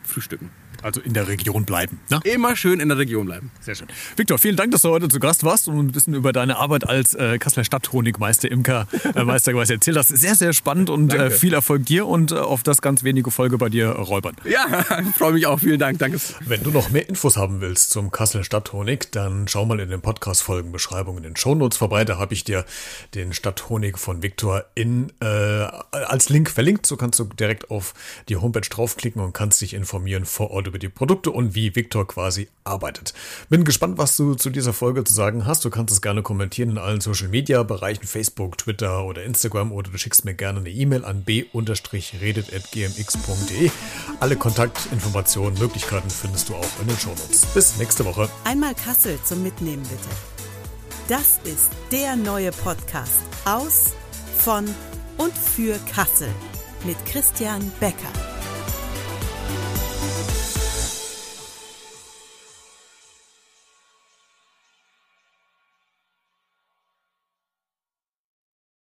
frühstücken. 0.03 0.49
Also 0.83 1.01
in 1.01 1.13
der 1.13 1.27
Region 1.27 1.65
bleiben. 1.65 1.99
Ne? 2.09 2.19
Immer 2.23 2.55
schön 2.55 2.79
in 2.79 2.89
der 2.89 2.97
Region 2.97 3.25
bleiben. 3.25 3.51
Sehr 3.61 3.75
schön. 3.75 3.87
Viktor, 4.15 4.37
vielen 4.37 4.55
Dank, 4.55 4.71
dass 4.71 4.81
du 4.81 4.89
heute 4.89 5.07
zu 5.09 5.19
Gast 5.19 5.43
warst 5.43 5.67
und 5.67 5.77
ein 5.77 5.91
bisschen 5.91 6.13
über 6.13 6.33
deine 6.33 6.57
Arbeit 6.57 6.87
als 6.87 7.13
äh, 7.13 7.37
Kasseler 7.39 7.63
Stadthonigmeister, 7.63 8.49
Imker, 8.49 8.87
äh, 9.15 9.23
Meister 9.23 9.53
quasi 9.53 9.73
erzählt 9.73 9.97
hast. 9.97 10.09
Sehr, 10.09 10.35
sehr 10.35 10.53
spannend 10.53 10.89
und 10.89 11.13
äh, 11.13 11.31
viel 11.31 11.53
Erfolg 11.53 11.85
dir 11.85 12.07
und 12.07 12.31
äh, 12.31 12.35
auf 12.35 12.63
das 12.63 12.81
ganz 12.81 13.03
wenige 13.03 13.31
Folge 13.31 13.57
bei 13.57 13.69
dir 13.69 13.89
räubern. 13.89 14.35
Ja, 14.45 14.83
freue 15.17 15.33
mich 15.33 15.47
auch. 15.47 15.59
Vielen 15.59 15.79
Dank. 15.79 15.99
Danke. 15.99 16.19
Wenn 16.41 16.63
du 16.63 16.71
noch 16.71 16.89
mehr 16.89 17.07
Infos 17.09 17.37
haben 17.37 17.61
willst 17.61 17.91
zum 17.91 18.11
Kasseler 18.11 18.43
Stadthonig, 18.43 19.11
dann 19.11 19.47
schau 19.47 19.65
mal 19.65 19.79
in 19.79 19.89
den 19.89 20.01
Podcast-Folgenbeschreibungen 20.01 21.23
in 21.23 21.31
den 21.31 21.35
Shownotes 21.35 21.77
vorbei. 21.77 22.05
Da 22.05 22.17
habe 22.17 22.33
ich 22.33 22.43
dir 22.43 22.65
den 23.15 23.33
Stadthonig 23.33 23.97
von 23.97 24.23
Viktor 24.23 24.65
in, 24.75 25.11
äh, 25.21 25.25
als 25.25 26.29
Link 26.29 26.49
verlinkt. 26.49 26.85
So 26.85 26.97
kannst 26.97 27.19
du 27.19 27.25
direkt 27.25 27.71
auf 27.71 27.93
die 28.29 28.37
Homepage 28.37 28.61
draufklicken 28.61 29.21
und 29.21 29.33
kannst 29.33 29.61
dich 29.61 29.73
informieren 29.73 30.25
vor 30.25 30.51
Ort 30.51 30.67
über 30.67 30.76
die 30.79 30.89
Produkte 30.89 31.31
und 31.31 31.55
wie 31.55 31.75
Victor 31.75 32.07
quasi 32.07 32.47
arbeitet. 32.63 33.13
Bin 33.49 33.63
gespannt, 33.63 33.97
was 33.97 34.17
du 34.17 34.35
zu 34.35 34.49
dieser 34.49 34.73
Folge 34.73 35.03
zu 35.03 35.13
sagen 35.13 35.45
hast. 35.45 35.65
Du 35.65 35.69
kannst 35.69 35.93
es 35.93 36.01
gerne 36.01 36.21
kommentieren 36.21 36.71
in 36.71 36.77
allen 36.77 37.01
Social 37.01 37.27
Media 37.27 37.63
Bereichen, 37.63 38.05
Facebook, 38.05 38.57
Twitter 38.57 39.05
oder 39.05 39.23
Instagram 39.23 39.71
oder 39.71 39.91
du 39.91 39.97
schickst 39.97 40.25
mir 40.25 40.33
gerne 40.33 40.59
eine 40.59 40.69
E-Mail 40.69 41.05
an 41.05 41.23
b-redet.gmx.de. 41.23 43.71
Alle 44.19 44.35
Kontaktinformationen, 44.35 45.59
Möglichkeiten 45.59 46.09
findest 46.09 46.49
du 46.49 46.55
auch 46.55 46.79
in 46.81 46.87
den 46.87 46.97
Shownotes. 46.97 47.45
Bis 47.53 47.77
nächste 47.77 48.03
Woche. 48.05 48.29
Einmal 48.43 48.75
Kassel 48.75 49.17
zum 49.23 49.43
Mitnehmen 49.43 49.83
bitte. 49.83 50.09
Das 51.07 51.39
ist 51.45 51.71
der 51.91 52.17
neue 52.17 52.51
Podcast 52.51 53.23
aus, 53.45 53.93
von 54.37 54.65
und 55.17 55.33
für 55.33 55.77
Kassel 55.93 56.29
mit 56.85 56.97
Christian 57.05 57.71
Becker. 57.79 58.11